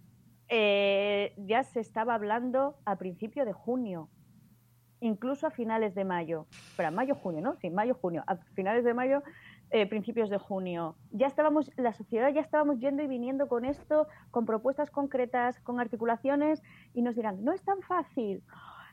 [0.50, 4.08] eh, ya se estaba hablando a principio de junio,
[5.00, 6.48] incluso a finales de mayo.
[6.78, 7.56] Pero a mayo, junio, ¿no?
[7.56, 8.24] Sí, mayo, junio.
[8.28, 9.24] A finales de mayo,
[9.72, 10.96] eh, principios de junio.
[11.12, 15.80] Ya estábamos, la sociedad ya estábamos yendo y viniendo con esto, con propuestas concretas, con
[15.80, 16.62] articulaciones,
[16.94, 18.44] y nos dirán, no es tan fácil.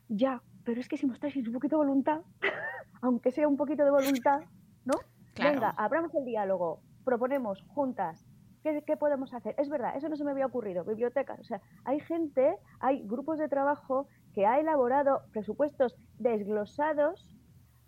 [0.08, 2.22] Ya, pero es que si mostráis un poquito de voluntad,
[3.02, 4.42] aunque sea un poquito de voluntad,
[4.84, 4.94] ¿no?
[5.34, 5.54] Claro.
[5.54, 8.26] Venga, abramos el diálogo, proponemos juntas.
[8.62, 9.54] ¿Qué, podemos hacer?
[9.58, 10.84] Es verdad, eso no se me había ocurrido.
[10.84, 17.26] Bibliotecas, o sea, hay gente, hay grupos de trabajo que ha elaborado presupuestos desglosados,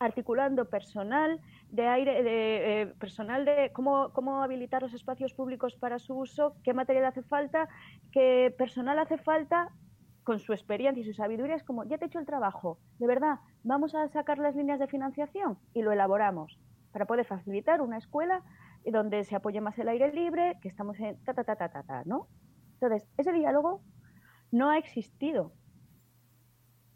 [0.00, 6.00] articulando personal de aire, de, eh, personal de cómo, cómo habilitar los espacios públicos para
[6.00, 7.68] su uso, qué material hace falta,
[8.10, 9.70] qué personal hace falta,
[10.24, 13.06] con su experiencia y su sabiduría, es como, ya te he hecho el trabajo, de
[13.06, 16.58] verdad, vamos a sacar las líneas de financiación y lo elaboramos
[16.92, 18.42] para poder facilitar una escuela
[18.90, 21.82] donde se apoye más el aire libre, que estamos en ta, ta, ta, ta, ta,
[21.82, 22.28] ta, ¿no?
[22.74, 23.82] Entonces, ese diálogo
[24.50, 25.52] no ha existido.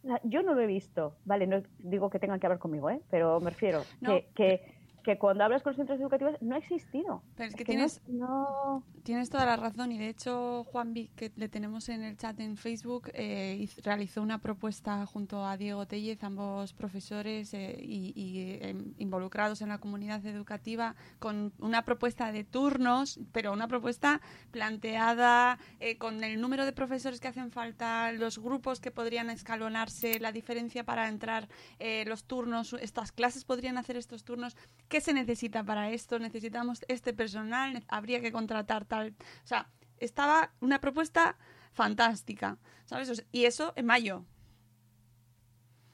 [0.04, 2.88] O sea, Yo no lo he visto, vale, no digo que tengan que hablar conmigo,
[2.90, 3.00] ¿eh?
[3.10, 4.10] pero me refiero No.
[4.10, 4.77] que, que,
[5.08, 7.22] que cuando hablas con los centros educativos no ha existido.
[7.34, 11.32] Pero es que tienes- no, Tienes toda la razón y de hecho Juan Vic, que
[11.36, 16.22] le tenemos en el chat en Facebook, eh, realizó una propuesta junto a Diego Tellez,
[16.22, 22.44] ambos profesores eh, y, y, eh, involucrados en la comunidad educativa, con una propuesta de
[22.44, 28.38] turnos, pero una propuesta planteada eh, con el número de profesores que hacen falta, los
[28.38, 33.96] grupos que podrían escalonarse, la diferencia para entrar, eh, los turnos, estas clases podrían hacer
[33.96, 34.54] estos turnos,
[34.88, 36.18] ¿qué se necesita para esto?
[36.18, 39.14] Necesitamos este personal, habría que contratar tal.
[39.44, 41.36] O sea, estaba una propuesta
[41.72, 43.24] fantástica, ¿sabes?
[43.32, 44.24] Y eso en mayo.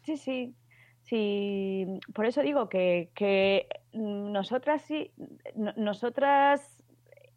[0.04, 0.54] Sí, sí.
[1.02, 5.12] Sí, por eso digo que, que nosotras sí,
[5.54, 6.82] no- nosotras,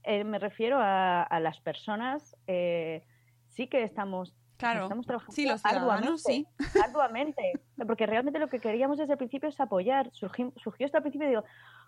[0.04, 3.04] eh, me refiero a, a las personas, eh,
[3.50, 4.84] sí que estamos, Claro.
[4.84, 6.48] estamos trabajando Sí, los ciudadanos, sí.
[6.84, 7.54] arduamente,
[7.86, 10.12] porque realmente lo que queríamos desde el principio es apoyar.
[10.12, 11.44] Surgi- surgió esto al principio digo,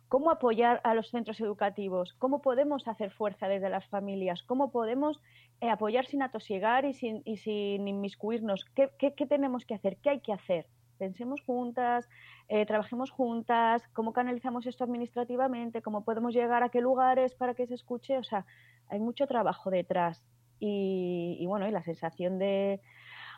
[0.08, 2.14] ¿cómo apoyar a los centros educativos?
[2.20, 4.44] ¿Cómo podemos hacer fuerza desde las familias?
[4.44, 5.20] ¿Cómo podemos
[5.62, 8.66] eh, apoyar sin atosigar y sin, y sin inmiscuirnos?
[8.76, 9.98] ¿Qué, qué, qué tenemos que hacer?
[9.98, 10.68] ¿Qué hay que hacer?
[10.98, 12.10] Pensemos juntas,
[12.50, 17.66] eh, trabajemos juntas, cómo canalizamos esto administrativamente, cómo podemos llegar a qué lugares para que
[17.68, 18.18] se escuche.
[18.18, 18.46] O sea,
[18.90, 20.24] hay mucho trabajo detrás.
[20.60, 22.82] Y, y bueno, y la sensación de,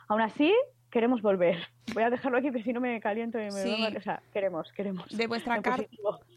[0.07, 0.53] aún así,
[0.89, 1.57] queremos volver.
[1.93, 3.85] Voy a dejarlo aquí, pero si no me caliento y me Sí.
[3.95, 5.07] O sea, queremos, queremos.
[5.15, 5.87] De vuestra carta,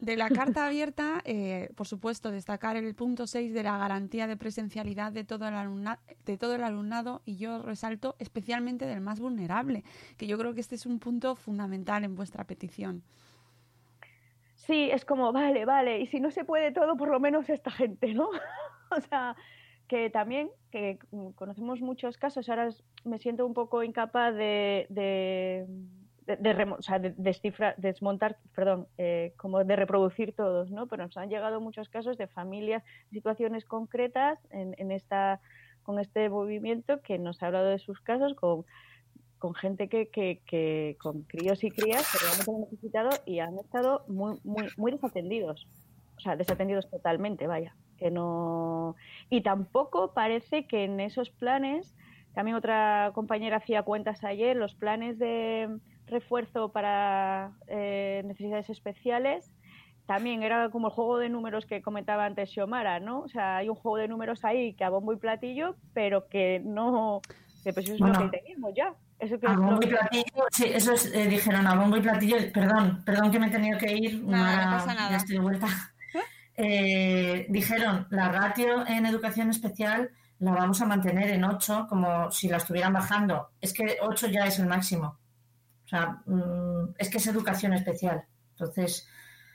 [0.00, 4.36] de la carta abierta, eh, por supuesto, destacar el punto 6 de la garantía de
[4.36, 9.18] presencialidad de todo, el alumna- de todo el alumnado y yo resalto especialmente del más
[9.20, 9.82] vulnerable,
[10.16, 13.02] que yo creo que este es un punto fundamental en vuestra petición.
[14.54, 17.70] Sí, es como, vale, vale, y si no se puede todo, por lo menos esta
[17.70, 18.28] gente, ¿no?
[18.90, 19.36] o sea,
[19.88, 20.98] que también, que
[21.34, 22.68] conocemos muchos casos, ahora
[23.04, 25.66] me siento un poco incapaz de, de,
[26.26, 30.86] de- de remo- de desmontar, perdón, eh, como de reproducir todos, ¿no?
[30.86, 35.40] Pero nos han llegado muchos casos de familias, situaciones concretas en, en esta,
[35.82, 38.64] con este movimiento que nos ha hablado de sus casos, con
[39.38, 43.58] con gente que, que, que con críos y crías que realmente han necesitado y han
[43.58, 45.68] estado muy, muy, muy desatendidos.
[46.16, 47.76] O sea, desatendidos totalmente, vaya.
[47.98, 48.96] Que no...
[49.30, 51.94] Y tampoco parece que en esos planes,
[52.34, 59.50] también otra compañera hacía cuentas ayer, los planes de refuerzo para eh, necesidades especiales,
[60.06, 63.20] también era como el juego de números que comentaba antes Xiomara, ¿no?
[63.20, 66.60] O sea, hay un juego de números ahí que a bombo y platillo, pero que
[66.62, 67.22] no...
[67.62, 68.20] que pues eso es Bueno.
[68.20, 68.94] lo que teníamos ya.
[69.18, 72.02] Eso que A es bombo y platillo, sí, eso es, eh, dijeron a bombo y
[72.02, 75.10] platillo, perdón, perdón que me he tenido que ir, Nada, no ahora pasa nada.
[75.12, 75.66] ya estoy de vuelta.
[76.56, 82.48] Eh, dijeron, la ratio en educación especial la vamos a mantener en 8, como si
[82.48, 83.50] la estuvieran bajando.
[83.60, 85.18] Es que 8 ya es el máximo.
[85.84, 88.24] O sea, mm, es que es educación especial.
[88.50, 89.08] Entonces,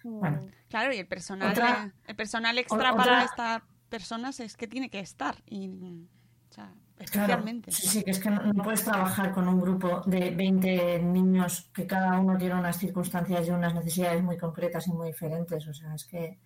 [0.04, 4.90] bueno, Claro, y el personal, Otra- el personal extra para estas personas es que tiene
[4.90, 5.36] que estar.
[5.48, 7.72] Y, o sea, Claro, especialmente.
[7.72, 11.70] sí, sí, que es que no, no puedes trabajar con un grupo de 20 niños
[11.74, 15.66] que cada uno tiene unas circunstancias y unas necesidades muy concretas y muy diferentes.
[15.68, 16.38] O sea, es que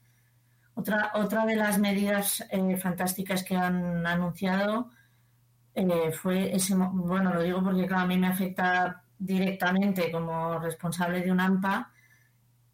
[0.75, 4.89] otra, otra de las medidas eh, fantásticas que han anunciado
[5.75, 11.21] eh, fue ese, bueno, lo digo porque claro, a mí me afecta directamente como responsable
[11.21, 11.91] de un AMPA.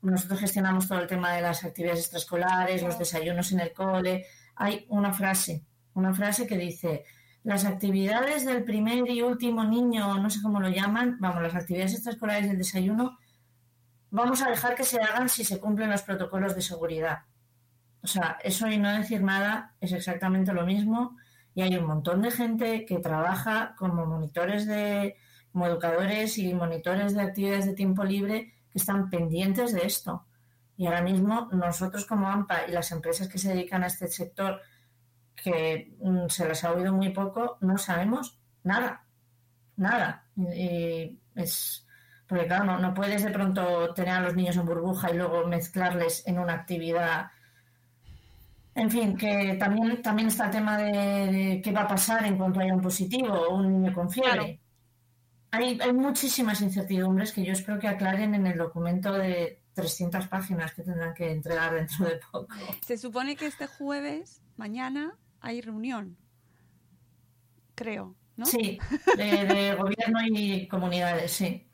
[0.01, 4.25] Nosotros gestionamos todo el tema de las actividades extraescolares, los desayunos en el cole.
[4.55, 7.05] Hay una frase, una frase que dice,
[7.43, 11.93] las actividades del primer y último niño, no sé cómo lo llaman, vamos, las actividades
[11.93, 13.17] extraescolares del desayuno,
[14.09, 17.19] vamos a dejar que se hagan si se cumplen los protocolos de seguridad.
[18.01, 21.17] O sea, eso y no decir nada es exactamente lo mismo
[21.53, 25.17] y hay un montón de gente que trabaja como monitores de,
[25.51, 30.25] como educadores y monitores de actividades de tiempo libre que están pendientes de esto.
[30.77, 34.61] Y ahora mismo nosotros como AMPA y las empresas que se dedican a este sector,
[35.35, 39.05] que mm, se les ha oído muy poco, no sabemos nada,
[39.75, 40.25] nada.
[40.37, 41.85] Y, es,
[42.27, 46.25] porque claro, no puedes de pronto tener a los niños en burbuja y luego mezclarles
[46.27, 47.31] en una actividad.
[48.79, 52.37] En fin, que también, también está el tema de, de qué va a pasar en
[52.37, 54.31] cuanto haya un positivo o un niño con fiebre.
[54.31, 54.59] Claro.
[55.51, 60.73] Hay, hay muchísimas incertidumbres que yo espero que aclaren en el documento de 300 páginas
[60.73, 62.47] que tendrán que entregar dentro de poco.
[62.85, 66.17] Se supone que este jueves, mañana, hay reunión.
[67.75, 68.45] Creo, ¿no?
[68.45, 68.79] Sí,
[69.17, 71.68] de, de gobierno y comunidades, sí.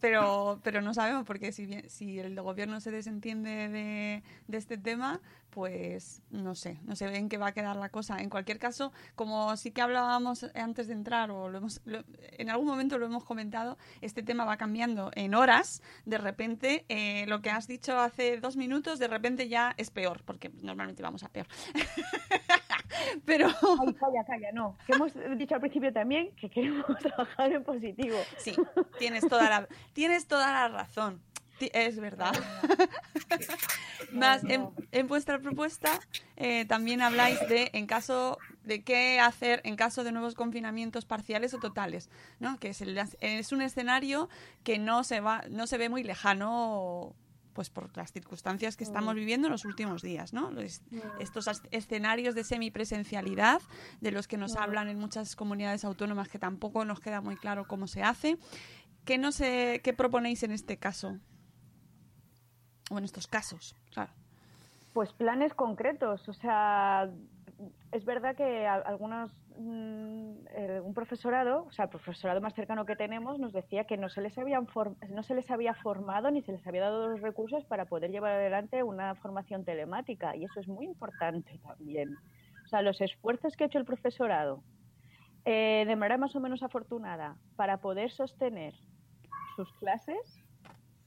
[0.00, 4.22] Pero, pero no sabemos porque si, bien, si el gobierno se desentiende de,
[4.56, 8.18] este tema, pues no sé, no sé en qué va a quedar la cosa.
[8.18, 12.66] En cualquier caso, como sí que hablábamos antes de entrar, o lo hemos, en algún
[12.66, 15.82] momento lo hemos comentado, este tema va cambiando en horas.
[16.04, 20.22] De repente, eh, lo que has dicho hace dos minutos, de repente ya es peor,
[20.24, 21.46] porque normalmente vamos a peor.
[23.24, 24.76] pero Ay, calla, calla, no.
[24.86, 28.16] Que hemos dicho al principio también que queremos trabajar en positivo.
[28.38, 28.54] sí,
[28.98, 31.22] tienes toda la, tienes toda la razón.
[31.60, 32.32] Es verdad.
[34.12, 36.00] Más, en, en vuestra propuesta
[36.36, 41.52] eh, también habláis de en caso de qué hacer en caso de nuevos confinamientos parciales
[41.54, 42.58] o totales, ¿no?
[42.58, 44.28] Que es, el- es un escenario
[44.64, 47.14] que no se va, no se ve muy lejano,
[47.60, 50.50] pues por las circunstancias que estamos viviendo en los últimos días, ¿no?
[50.50, 50.80] Los-
[51.18, 53.60] Estos escenarios de semipresencialidad
[54.00, 57.66] de los que nos hablan en muchas comunidades autónomas que tampoco nos queda muy claro
[57.68, 58.38] cómo se hace.
[59.04, 61.18] ¿Qué, no sé, ¿Qué proponéis en este caso?
[62.90, 64.10] O en estos casos, claro.
[64.94, 67.10] Pues planes concretos, o sea,
[67.92, 69.30] es verdad que algunos,
[69.60, 74.08] eh, un profesorado, o sea, el profesorado más cercano que tenemos nos decía que no
[74.08, 74.66] se les habían
[75.10, 78.32] no se les había formado ni se les había dado los recursos para poder llevar
[78.32, 82.16] adelante una formación telemática y eso es muy importante también.
[82.64, 84.62] O sea, los esfuerzos que ha hecho el profesorado
[85.44, 88.74] eh, de manera más o menos afortunada para poder sostener
[89.56, 90.42] sus clases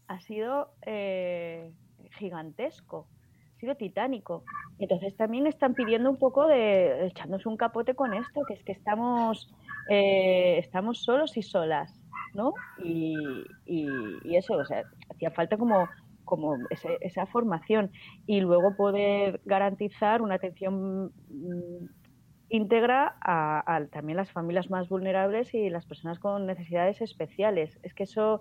[0.07, 1.71] ha sido eh,
[2.17, 3.07] gigantesco,
[3.63, 4.43] sido titánico.
[4.77, 8.73] Entonces también están pidiendo un poco de echándose un capote con esto, que es que
[8.73, 9.49] estamos,
[9.89, 12.03] eh, estamos solos y solas.
[12.33, 12.53] ¿no?
[12.83, 15.87] Y, eso, o sea, hacía falta como
[16.25, 17.91] como ese, esa formación
[18.25, 21.85] y luego poder garantizar una atención mm,
[22.47, 27.77] íntegra a, a, también las familias más vulnerables y las personas con necesidades especiales.
[27.83, 28.39] Es que eso,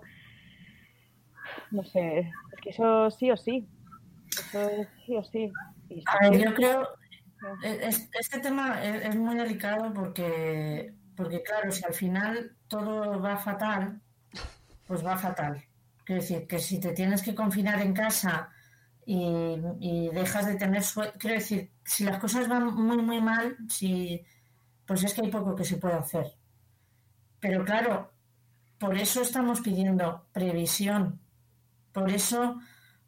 [1.71, 3.67] no sé, es que eso sí o sí.
[4.39, 5.51] Eso es sí o sí.
[5.89, 6.89] Y A ver, yo creo,
[7.63, 13.37] es- este tema es, es muy delicado porque, porque, claro, si al final todo va
[13.37, 14.01] fatal,
[14.87, 15.63] pues va fatal.
[16.05, 18.49] Quiero decir, que si te tienes que confinar en casa
[19.05, 23.57] y, y dejas de tener sueldo, quiero decir, si las cosas van muy, muy mal,
[23.69, 24.23] si,
[24.85, 26.27] pues es que hay poco que se puede hacer.
[27.39, 28.11] Pero claro,
[28.79, 31.19] por eso estamos pidiendo previsión.
[31.93, 32.59] Por eso,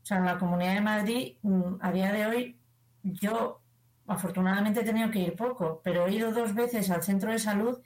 [0.05, 2.59] o sea, en la Comunidad de Madrid, mm, a día de hoy,
[3.01, 3.59] yo
[4.05, 7.81] afortunadamente he tenido que ir poco, pero he ido dos veces al centro de salud.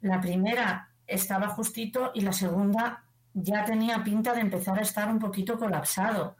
[0.00, 3.04] La primera estaba justito y la segunda
[3.34, 6.36] ya tenía pinta de empezar a estar un poquito colapsado.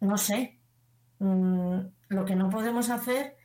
[0.00, 0.58] No sé.
[1.20, 1.78] Mm,
[2.08, 3.36] lo que no podemos hacer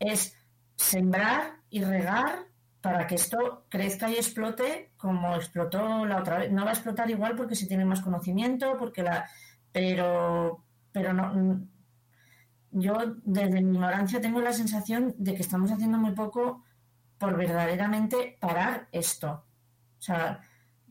[0.00, 0.36] es
[0.74, 2.46] sembrar y regar
[2.80, 6.50] para que esto crezca y explote como explotó la otra vez.
[6.50, 9.30] No va a explotar igual porque se tiene más conocimiento, porque la
[9.72, 11.66] pero pero no
[12.72, 16.64] yo desde mi ignorancia tengo la sensación de que estamos haciendo muy poco
[17.18, 19.44] por verdaderamente parar esto.
[19.98, 20.40] O sea,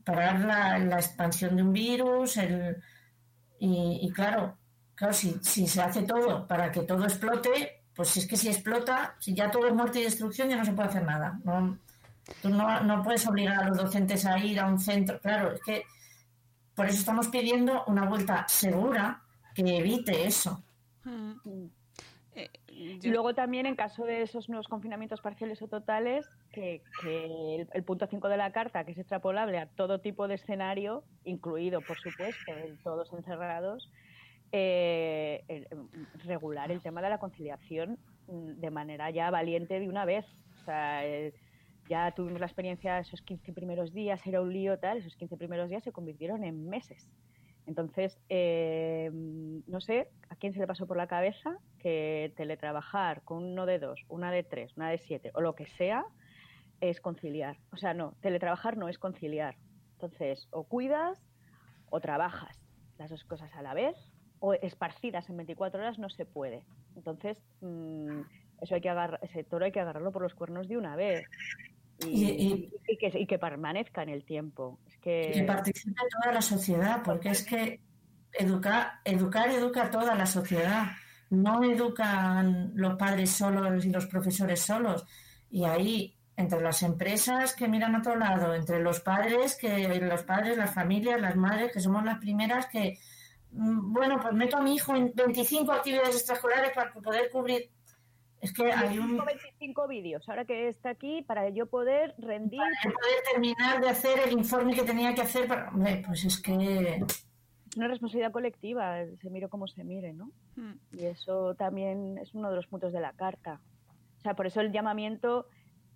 [0.04, 2.78] parar la, expansión de un virus, el,
[3.60, 4.58] y, claro,
[4.96, 9.16] claro, si, si se hace todo para que todo explote, pues es que si explota,
[9.20, 11.40] si ya todo es muerte y destrucción, ya no se puede hacer nada.
[11.44, 11.78] No,
[12.42, 15.20] tú no, no puedes obligar a los docentes a ir a un centro.
[15.20, 15.84] Claro, es que
[16.76, 19.22] por eso estamos pidiendo una vuelta segura
[19.56, 20.64] que evite eso.
[21.04, 21.66] Mm.
[22.34, 26.82] Eh, Y yo- luego también en caso de esos nuevos confinamientos parciales o totales, que,
[27.02, 30.36] que el, el punto 5 de la carta, que es extrapolable a todo tipo de
[30.36, 33.92] escenario, incluido, por supuesto, el todos encerrados,
[34.54, 37.98] eh, el- el- regular el tema de la conciliación
[38.28, 40.26] mm, de manera ya valiente de una vez.
[40.62, 41.34] O sea, eh,
[41.92, 45.70] ya tuvimos la experiencia esos 15 primeros días, era un lío tal, esos 15 primeros
[45.70, 47.10] días se convirtieron en meses.
[47.68, 53.44] Entonces, eh, no sé a quién se le pasó por la cabeza que teletrabajar con
[53.44, 56.06] uno de dos, una de tres, una de siete o lo que sea
[56.80, 57.58] es conciliar.
[57.74, 59.58] O sea, no, teletrabajar no es conciliar.
[59.96, 61.22] Entonces, o cuidas
[61.90, 62.58] o trabajas.
[63.00, 63.98] Las dos cosas a la vez
[64.40, 66.64] o esparcidas en 24 horas no se puede.
[66.96, 68.22] Entonces, mm,
[68.62, 71.26] eso hay que agarrar, ese toro hay que agarrarlo por los cuernos de una vez.
[72.08, 74.80] Y, Y- y- y que, y que permanezca en el tiempo.
[74.88, 77.80] Es que, que participe toda la sociedad, porque es que
[78.34, 80.88] educar, educar educa a toda la sociedad.
[81.30, 85.06] No educan los padres solos y los profesores solos.
[85.50, 90.24] Y ahí, entre las empresas que miran a otro lado, entre los padres, que los
[90.24, 92.98] padres, las familias, las madres, que somos las primeras que,
[93.52, 97.70] mm, bueno, pues meto a mi hijo en 25 actividades extraescolares para poder cubrir.
[98.42, 102.60] Es que hay un, 25 vídeos, ahora que está aquí, para yo poder rendir.
[102.60, 105.48] para poder terminar de hacer el informe que tenía que hacer.
[105.48, 107.04] Para, hombre, pues es que
[107.70, 110.32] Es una responsabilidad colectiva, se mire como se mire, ¿no?
[110.56, 110.74] Mm.
[110.98, 113.62] Y eso también es uno de los puntos de la carta.
[114.18, 115.48] O sea, por eso el llamamiento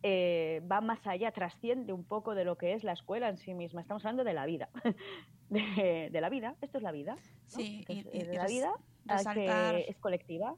[0.03, 3.55] eh, va más allá, trasciende un poco de lo que es la escuela en sí
[3.55, 3.81] misma.
[3.81, 4.69] Estamos hablando de la vida.
[5.47, 7.13] De, de la vida, esto es la vida.
[7.15, 7.21] ¿no?
[7.45, 8.71] Sí, y- Entonces, y- de la vida
[9.05, 10.55] resaltar- que es colectiva.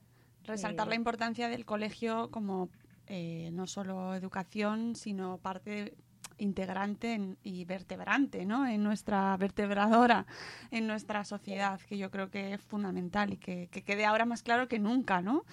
[0.48, 2.70] Resaltar la importancia del colegio como
[3.08, 5.94] eh, no solo educación, sino parte
[6.40, 8.68] integrante en- y vertebrante, ¿no?
[8.68, 10.26] En nuestra vertebradora,
[10.72, 14.44] en nuestra sociedad, que yo creo que es fundamental y que, que quede ahora más
[14.44, 15.46] claro que nunca, ¿no?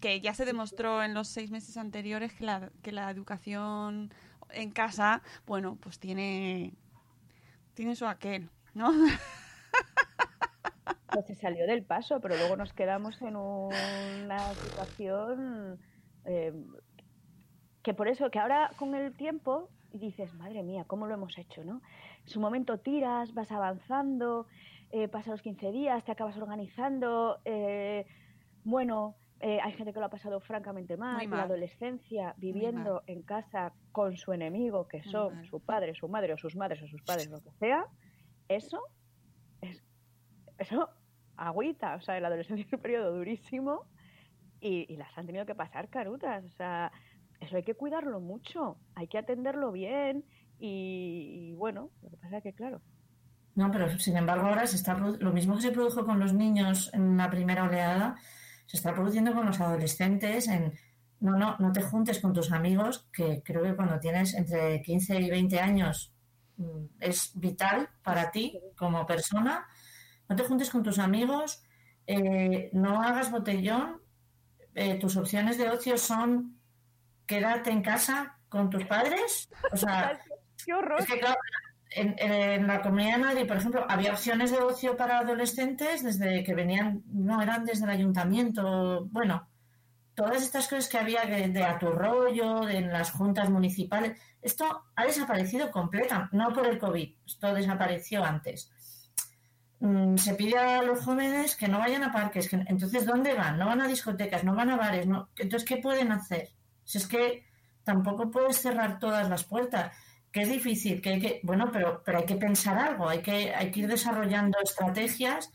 [0.00, 4.12] Que ya se demostró en los seis meses anteriores que la, que la educación
[4.50, 6.74] en casa, bueno, pues tiene,
[7.74, 8.92] tiene su aquel, ¿no?
[11.16, 15.78] pues se salió del paso, pero luego nos quedamos en una situación
[16.26, 16.52] eh,
[17.82, 21.64] que por eso, que ahora con el tiempo dices, madre mía, ¿cómo lo hemos hecho?
[21.64, 21.80] ¿no?
[22.22, 24.46] En su momento tiras, vas avanzando,
[24.90, 28.04] eh, pasan los 15 días, te acabas organizando, eh,
[28.64, 31.40] bueno, eh, hay gente que lo ha pasado francamente mal, Muy la mal.
[31.46, 35.46] adolescencia viviendo en casa con su enemigo, que son mal.
[35.46, 37.86] su padre, su madre o sus madres o sus padres, lo que sea,
[38.48, 38.82] eso
[39.62, 39.82] es
[40.58, 40.88] eso
[41.36, 43.86] agüita, o sea, la adolescencia es un periodo durísimo
[44.60, 46.92] y, y las han tenido que pasar carutas, o sea,
[47.40, 50.24] eso hay que cuidarlo mucho, hay que atenderlo bien
[50.58, 52.80] y, y bueno, lo que pasa es que claro,
[53.54, 56.90] No, pero sin embargo ahora se está lo mismo que se produjo con los niños
[56.94, 58.16] en la primera oleada,
[58.66, 60.72] se está produciendo con los adolescentes en
[61.20, 65.20] no, no, no te juntes con tus amigos, que creo que cuando tienes entre 15
[65.20, 66.12] y 20 años
[66.56, 69.66] mm, es vital para ti como persona.
[70.28, 71.62] No te juntes con tus amigos,
[72.06, 74.02] eh, no hagas botellón.
[74.74, 76.60] eh, tus opciones de ocio son
[77.26, 79.48] quedarte en casa con tus padres.
[79.72, 80.18] O sea,
[80.64, 81.00] ¡Qué horror!
[81.00, 81.36] es que claro,
[81.90, 86.44] en, en la comunidad de Madrid, por ejemplo, había opciones de ocio para adolescentes desde
[86.44, 89.48] que venían, no, eran desde el ayuntamiento, bueno,
[90.14, 94.20] todas estas cosas que había de, de a tu rollo, de en las juntas municipales,
[94.42, 98.72] esto ha desaparecido completa, no por el COVID, esto desapareció antes.
[99.78, 103.58] Mm, Se pide a los jóvenes que no vayan a parques, que, entonces ¿dónde van?
[103.58, 106.48] No van a discotecas, no van a bares, no, entonces ¿qué pueden hacer?
[106.84, 107.44] Si es que
[107.84, 109.94] tampoco puedes cerrar todas las puertas
[110.32, 113.54] que es difícil, que hay que, bueno, pero, pero hay que pensar algo, hay que,
[113.54, 115.50] hay que ir desarrollando estrategias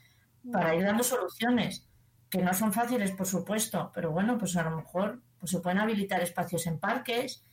[0.51, 1.87] para ir dando soluciones,
[2.29, 5.79] que no son fáciles, por supuesto, pero bueno, pues a lo mejor pues se pueden
[5.79, 7.43] habilitar espacios en parques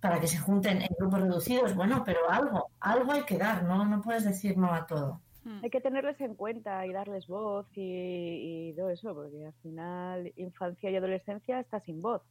[0.00, 3.84] para que se junten en grupos reducidos, bueno, pero algo, algo hay que dar, no,
[3.86, 5.22] no puedes decir no a todo.
[5.62, 10.32] Hay que tenerles en cuenta y darles voz y, y todo eso, porque al final
[10.36, 12.22] infancia y adolescencia está sin voz.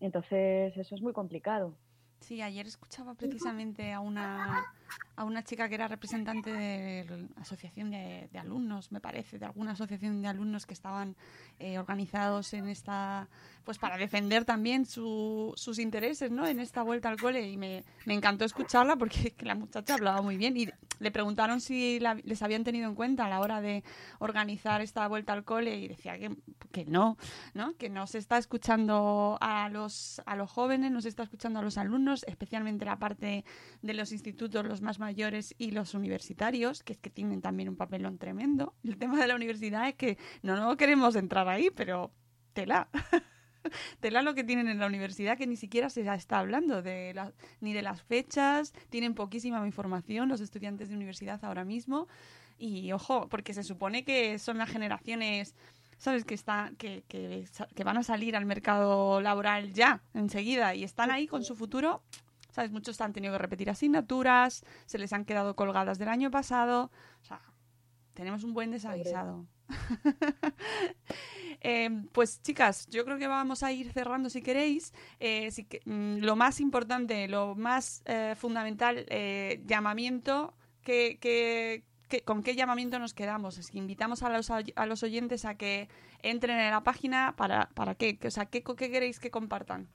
[0.00, 1.74] Entonces eso es muy complicado.
[2.20, 4.64] Sí, ayer escuchaba precisamente a una,
[5.16, 9.72] a una chica que era representante de la asociación de, alumnos, me parece, de alguna
[9.72, 11.14] asociación de alumnos que estaban
[11.58, 13.28] eh, organizados en esta,
[13.64, 16.46] pues para defender también su- sus intereses, ¿no?
[16.46, 20.20] En esta vuelta al cole y me, me encantó escucharla porque que la muchacha hablaba
[20.20, 23.60] muy bien y le preguntaron si la- les habían tenido en cuenta a la hora
[23.60, 23.84] de
[24.18, 26.34] organizar esta vuelta al cole y decía que,
[26.72, 27.16] que no,
[27.54, 27.74] ¿no?
[27.76, 31.62] Que no se está escuchando a los, a los jóvenes, no se está escuchando a
[31.62, 33.44] los alumnos, especialmente la parte
[33.82, 37.76] de los institutos, los más mayores y los universitarios, que es que tienen también un
[37.76, 38.74] papelón tremendo.
[38.82, 42.10] El tema de la universidad es que no, no queremos entrar ahí, pero
[42.52, 42.88] tela.
[44.00, 47.32] Tela lo que tienen en la universidad, que ni siquiera se está hablando de la-
[47.60, 52.06] ni de las fechas, tienen poquísima información los estudiantes de universidad ahora mismo.
[52.58, 55.54] Y ojo, porque se supone que son las generaciones,
[55.96, 56.24] ¿sabes?
[56.26, 61.10] Que, está, que, que, que van a salir al mercado laboral ya, enseguida, y están
[61.10, 62.02] ahí con su futuro.
[62.54, 62.70] ¿Sabes?
[62.70, 66.92] Muchos han tenido que repetir asignaturas, se les han quedado colgadas del año pasado.
[67.20, 67.40] O sea,
[68.14, 69.46] tenemos un buen desaguisado.
[71.66, 74.92] Eh, pues chicas, yo creo que vamos a ir cerrando si queréis.
[75.18, 80.52] Eh, si que- mm, lo más importante, lo más eh, fundamental, eh, llamamiento,
[80.82, 83.56] que, que- que- ¿con qué llamamiento nos quedamos?
[83.56, 85.88] Es que invitamos a los, a los oyentes a que
[86.22, 89.88] entren en la página para, para qué, o sea, ¿qué, qué queréis que compartan?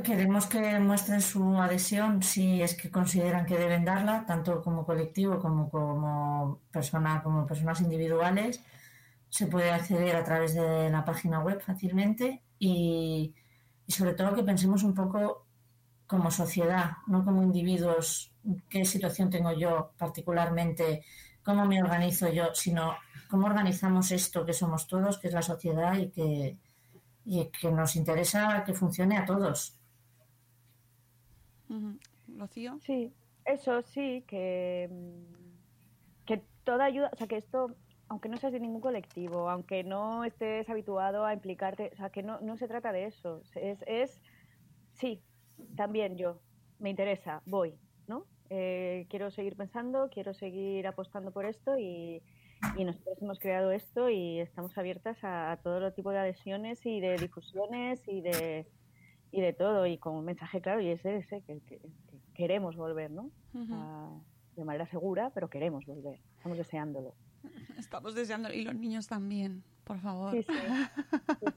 [0.00, 5.38] Queremos que muestren su adhesión si es que consideran que deben darla, tanto como colectivo
[5.38, 8.60] como como persona, como personas individuales.
[9.28, 13.34] Se puede acceder a través de la página web fácilmente y,
[13.86, 15.46] y sobre todo que pensemos un poco
[16.06, 18.32] como sociedad, no como individuos,
[18.70, 21.04] qué situación tengo yo particularmente,
[21.44, 22.96] cómo me organizo yo, sino
[23.28, 26.58] cómo organizamos esto que somos todos, que es la sociedad y que,
[27.26, 29.81] y que nos interesa que funcione a todos.
[32.80, 33.12] Sí,
[33.44, 37.74] eso sí, que, mm, que toda ayuda, o sea, que esto,
[38.08, 42.22] aunque no seas de ningún colectivo, aunque no estés habituado a implicarte, o sea, que
[42.22, 44.22] no, no se trata de eso, es, es
[44.92, 45.22] sí,
[45.76, 46.40] también yo,
[46.78, 47.74] me interesa, voy,
[48.06, 48.26] ¿no?
[48.50, 52.22] Eh, quiero seguir pensando, quiero seguir apostando por esto y,
[52.76, 57.00] y nosotros hemos creado esto y estamos abiertas a, a todo tipo de adhesiones y
[57.00, 58.66] de difusiones y de,
[59.32, 62.76] y de todo y con un mensaje claro y es ese que, que- que queremos
[62.76, 63.30] volver, ¿no?
[63.54, 63.74] Ujú.
[63.74, 64.20] A-
[64.56, 67.14] de manera segura, pero queremos volver, estamos deseándolo.
[67.78, 70.30] Estamos deseando, y los niños también, por favor.
[70.32, 70.46] Sí,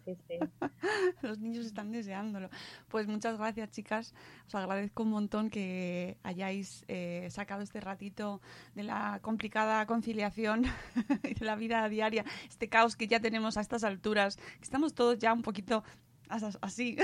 [0.06, 0.40] sí, sí.
[1.22, 2.50] Los niños están deseándolo.
[2.88, 4.16] Pues muchas gracias, chicas.
[4.48, 8.42] Os agradezco un montón que hayáis eh, sacado este ratito
[8.74, 10.64] de la complicada conciliación
[11.24, 14.96] y de la vida diaria, este caos que ya tenemos a estas alturas, que estamos
[14.96, 15.84] todos ya un poquito
[16.30, 16.98] as- así.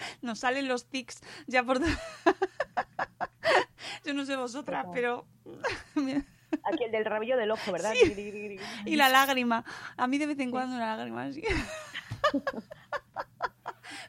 [0.22, 1.80] Nos salen los tics ya por...
[4.04, 5.26] Yo no sé vosotras, pero...
[6.72, 7.92] Aquí el del rabillo del ojo, ¿verdad?
[7.94, 8.58] Sí.
[8.84, 9.64] Y la lágrima.
[9.96, 11.42] A mí de vez en cuando una lágrima así.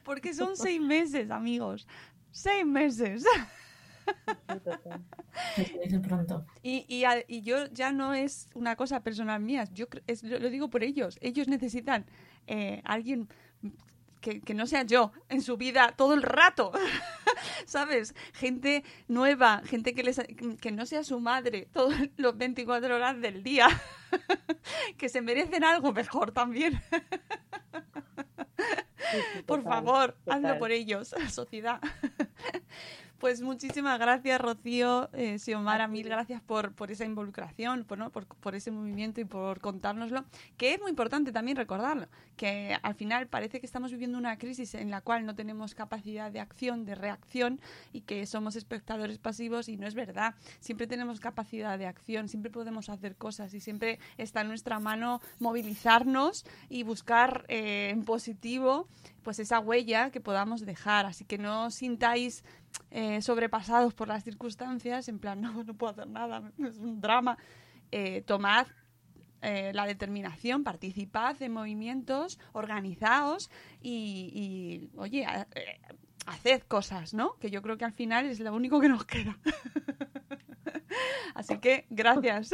[0.04, 1.88] Porque son seis meses, amigos.
[2.32, 3.24] Seis meses.
[6.02, 6.46] Pronto.
[6.64, 10.50] Y, y, y yo ya no es una cosa personal mía, yo es- lo, lo
[10.50, 11.20] digo por ellos.
[11.22, 12.06] Ellos necesitan
[12.48, 13.30] eh, alguien
[14.22, 16.72] que, que no sea yo en su vida todo el rato,
[17.66, 18.16] ¿sabes?
[18.34, 20.22] Gente nueva, gente que, les,
[20.62, 23.68] que no sea su madre todos los 24 horas del día,
[24.98, 26.82] que se merecen algo mejor también.
[29.12, 30.60] Sí, sí, Por total, favor, hazlo total.
[30.60, 31.82] por ellos, sociedad.
[33.22, 38.10] Pues muchísimas gracias, Rocío, eh, Xiomara, mil gracias por, por esa involucración, por, ¿no?
[38.10, 40.26] por, por ese movimiento y por contárnoslo,
[40.58, 44.74] que es muy importante también recordarlo, que al final parece que estamos viviendo una crisis
[44.74, 47.62] en la cual no tenemos capacidad de acción, de reacción
[47.94, 50.34] y que somos espectadores pasivos y no es verdad.
[50.60, 55.22] Siempre tenemos capacidad de acción, siempre podemos hacer cosas y siempre está en nuestra mano
[55.38, 58.88] movilizarnos y buscar eh, en positivo
[59.22, 61.06] pues esa huella que podamos dejar.
[61.06, 62.44] Así que no sintáis
[62.92, 67.38] eh, sobrepasados por las circunstancias, en plan, no, no puedo hacer nada, es un drama.
[67.92, 68.68] Eh, tomad
[69.42, 73.50] eh, la determinación, participad en movimientos, organizaos
[73.82, 75.80] y, oye, a- eh,
[76.28, 77.34] haced cosas, ¿no?
[77.40, 79.38] Que yo creo que al final es lo único que nos queda.
[81.36, 82.52] Así que gracias.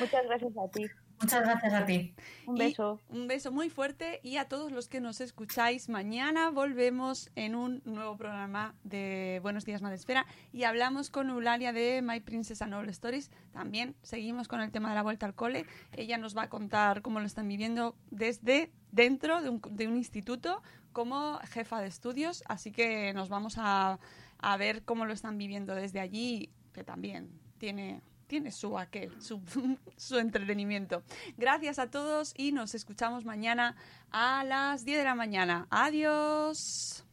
[0.00, 0.86] Muchas gracias a ti.
[1.20, 2.14] Muchas gracias a ti.
[2.46, 2.98] Un Y beso.
[3.10, 5.90] un beso muy fuerte y a todos los que nos escucháis.
[5.90, 12.00] Mañana volvemos en un nuevo programa de Buenos Días Madresfera y hablamos con Eulalia de
[12.00, 13.30] My Princess and All Stories.
[13.52, 15.66] También seguimos con el tema de la vuelta al cole.
[15.92, 19.98] Ella nos va a contar cómo lo están viviendo desde dentro de un, de un
[19.98, 20.62] instituto
[20.92, 22.42] como jefa de estudios.
[22.48, 23.98] Así que nos vamos a,
[24.38, 28.00] a ver cómo lo están viviendo desde allí, que también tiene
[28.30, 29.42] tiene su aquel, su,
[29.96, 31.02] su entretenimiento.
[31.36, 33.74] Gracias a todos y nos escuchamos mañana
[34.12, 35.66] a las 10 de la mañana.
[35.68, 37.04] Adiós.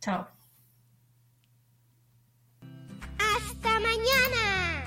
[0.00, 0.28] Chao.
[3.18, 4.84] ¡Hasta mañana!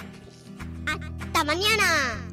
[0.87, 2.32] ¡Hasta mañana!